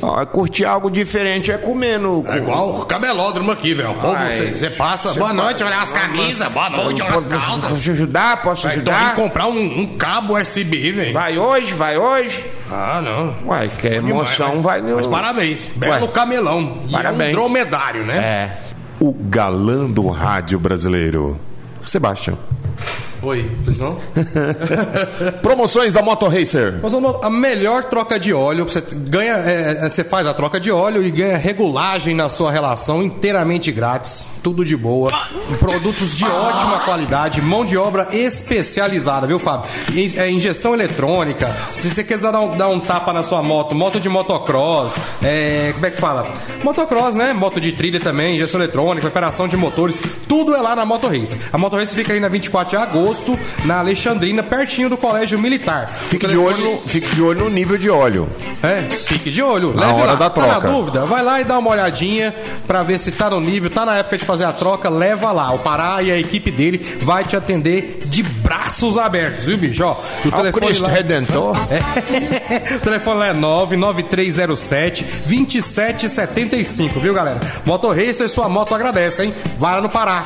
Ó, 0.00 0.24
curtir 0.26 0.64
algo 0.64 0.88
diferente 0.88 1.50
é 1.50 1.58
comendo. 1.58 2.22
É 2.28 2.36
igual 2.36 2.82
o 2.82 2.86
camelódromo 2.86 3.50
aqui, 3.50 3.74
velho. 3.74 3.90
O 3.90 3.94
povo, 3.96 4.14
Ai. 4.16 4.36
você 4.36 4.70
passa, 4.70 5.12
boa 5.12 5.32
noite, 5.32 5.64
olha 5.64 5.80
as 5.80 5.90
camisas, 5.90 6.46
boa 6.52 6.70
noite, 6.70 7.02
olha 7.02 7.16
as 7.16 7.24
calças. 7.24 7.64
Posso 7.68 7.90
ajudar? 7.90 8.42
Posso 8.42 8.62
Vai, 8.62 8.72
ajudar? 8.76 9.06
indo 9.06 9.16
comprar 9.16 9.48
um, 9.48 9.80
um 9.80 9.86
cabo 9.98 10.38
USB, 10.38 10.92
velho. 10.92 11.12
Vai 11.12 11.36
hoje, 11.36 11.72
vai 11.72 11.98
hoje. 11.98 12.44
Ah, 12.70 13.02
não. 13.02 13.34
Uai, 13.44 13.68
que 13.68 13.88
emoção 13.88 14.50
Demais, 14.50 14.62
vai 14.62 14.82
mas, 14.82 14.90
no. 14.90 14.96
mas 14.98 15.06
parabéns. 15.08 15.66
Belo 15.74 16.06
Ué. 16.06 16.12
camelão. 16.12 16.78
E 16.88 16.92
Parabéns. 16.92 17.30
um 17.30 17.32
dromedário, 17.32 18.04
né? 18.04 18.18
É. 18.18 18.58
O 19.00 19.12
galã 19.12 19.90
do 19.90 20.06
rádio 20.06 20.60
brasileiro. 20.60 21.40
Sebastião. 21.84 22.38
Oi, 23.26 23.50
pois 23.64 23.76
não? 23.76 23.98
Promoções 25.42 25.94
da 25.94 26.00
Moto 26.00 26.28
Racer. 26.28 26.80
A 27.22 27.28
melhor 27.28 27.82
troca 27.86 28.20
de 28.20 28.32
óleo. 28.32 28.62
Você 28.66 28.80
ganha, 28.80 29.32
é, 29.38 29.78
é, 29.80 29.88
você 29.88 30.04
faz 30.04 30.28
a 30.28 30.32
troca 30.32 30.60
de 30.60 30.70
óleo 30.70 31.04
e 31.04 31.10
ganha 31.10 31.36
regulagem 31.36 32.14
na 32.14 32.28
sua 32.28 32.52
relação 32.52 33.02
inteiramente 33.02 33.72
grátis. 33.72 34.24
Tudo 34.44 34.64
de 34.64 34.76
boa. 34.76 35.10
Produtos 35.58 36.16
de 36.16 36.24
ótima 36.24 36.78
qualidade, 36.84 37.42
mão 37.42 37.64
de 37.64 37.76
obra 37.76 38.06
especializada, 38.12 39.26
viu, 39.26 39.40
Fábio? 39.40 39.68
É, 40.16 40.30
injeção 40.30 40.72
eletrônica. 40.72 41.52
Se 41.72 41.90
você 41.90 42.04
quiser 42.04 42.30
dar 42.30 42.40
um, 42.40 42.56
dar 42.56 42.68
um 42.68 42.78
tapa 42.78 43.12
na 43.12 43.24
sua 43.24 43.42
moto, 43.42 43.74
moto 43.74 43.98
de 43.98 44.08
motocross, 44.08 44.94
é, 45.20 45.72
como 45.74 45.86
é 45.86 45.90
que 45.90 45.98
fala? 45.98 46.32
Motocross, 46.62 47.16
né? 47.16 47.32
Moto 47.32 47.60
de 47.60 47.72
trilha 47.72 47.98
também, 47.98 48.36
injeção 48.36 48.60
eletrônica, 48.60 49.08
operação 49.08 49.48
de 49.48 49.56
motores, 49.56 50.00
tudo 50.28 50.54
é 50.54 50.60
lá 50.60 50.76
na 50.76 50.84
Moto 50.84 51.08
Race. 51.08 51.36
A 51.52 51.58
Moto 51.58 51.74
Race 51.74 51.92
fica 51.92 52.12
aí 52.12 52.20
na 52.20 52.28
24 52.28 52.70
de 52.70 52.76
agosto, 52.76 53.15
na 53.64 53.78
Alexandrina, 53.80 54.42
pertinho 54.42 54.88
do 54.88 54.96
Colégio 54.96 55.38
Militar. 55.38 55.88
Fique 56.10 56.26
de, 56.26 56.36
olho 56.36 56.56
no, 56.58 56.76
fique 56.78 57.14
de 57.14 57.22
olho 57.22 57.44
no 57.44 57.50
nível 57.50 57.76
de 57.78 57.88
óleo. 57.90 58.28
É, 58.62 58.82
fique 58.94 59.30
de 59.30 59.42
olho. 59.42 59.74
Na 59.74 59.92
hora 59.94 60.12
lá. 60.12 60.14
da 60.14 60.30
Tá 60.30 60.42
troca. 60.42 60.52
na 60.52 60.72
dúvida? 60.72 61.04
Vai 61.06 61.22
lá 61.22 61.40
e 61.40 61.44
dá 61.44 61.58
uma 61.58 61.70
olhadinha 61.70 62.34
pra 62.66 62.82
ver 62.82 62.98
se 62.98 63.12
tá 63.12 63.30
no 63.30 63.40
nível, 63.40 63.70
tá 63.70 63.84
na 63.86 63.96
época 63.96 64.18
de 64.18 64.24
fazer 64.24 64.44
a 64.44 64.52
troca, 64.52 64.88
leva 64.88 65.30
lá. 65.32 65.52
O 65.52 65.58
Pará 65.60 66.02
e 66.02 66.10
a 66.10 66.18
equipe 66.18 66.50
dele 66.50 66.78
vai 67.00 67.24
te 67.24 67.36
atender 67.36 68.00
de 68.06 68.22
braços 68.22 68.96
abertos, 68.98 69.44
viu, 69.44 69.56
bicho? 69.56 69.84
Ó, 69.84 69.92
o 69.92 70.34
Ao 70.34 70.52
Cristo 70.52 70.84
Redentor. 70.86 71.56
É, 72.48 72.76
o 72.76 72.80
telefone 72.80 73.18
lá 73.18 73.26
é 73.28 73.32
99307 73.34 75.04
2775, 75.26 77.00
viu, 77.00 77.12
galera? 77.14 77.38
Moto 77.64 77.88
Racer, 77.88 78.28
sua 78.28 78.48
moto 78.48 78.74
agradece, 78.74 79.24
hein? 79.24 79.34
Vai 79.58 79.74
lá 79.74 79.80
no 79.80 79.88
Pará. 79.88 80.24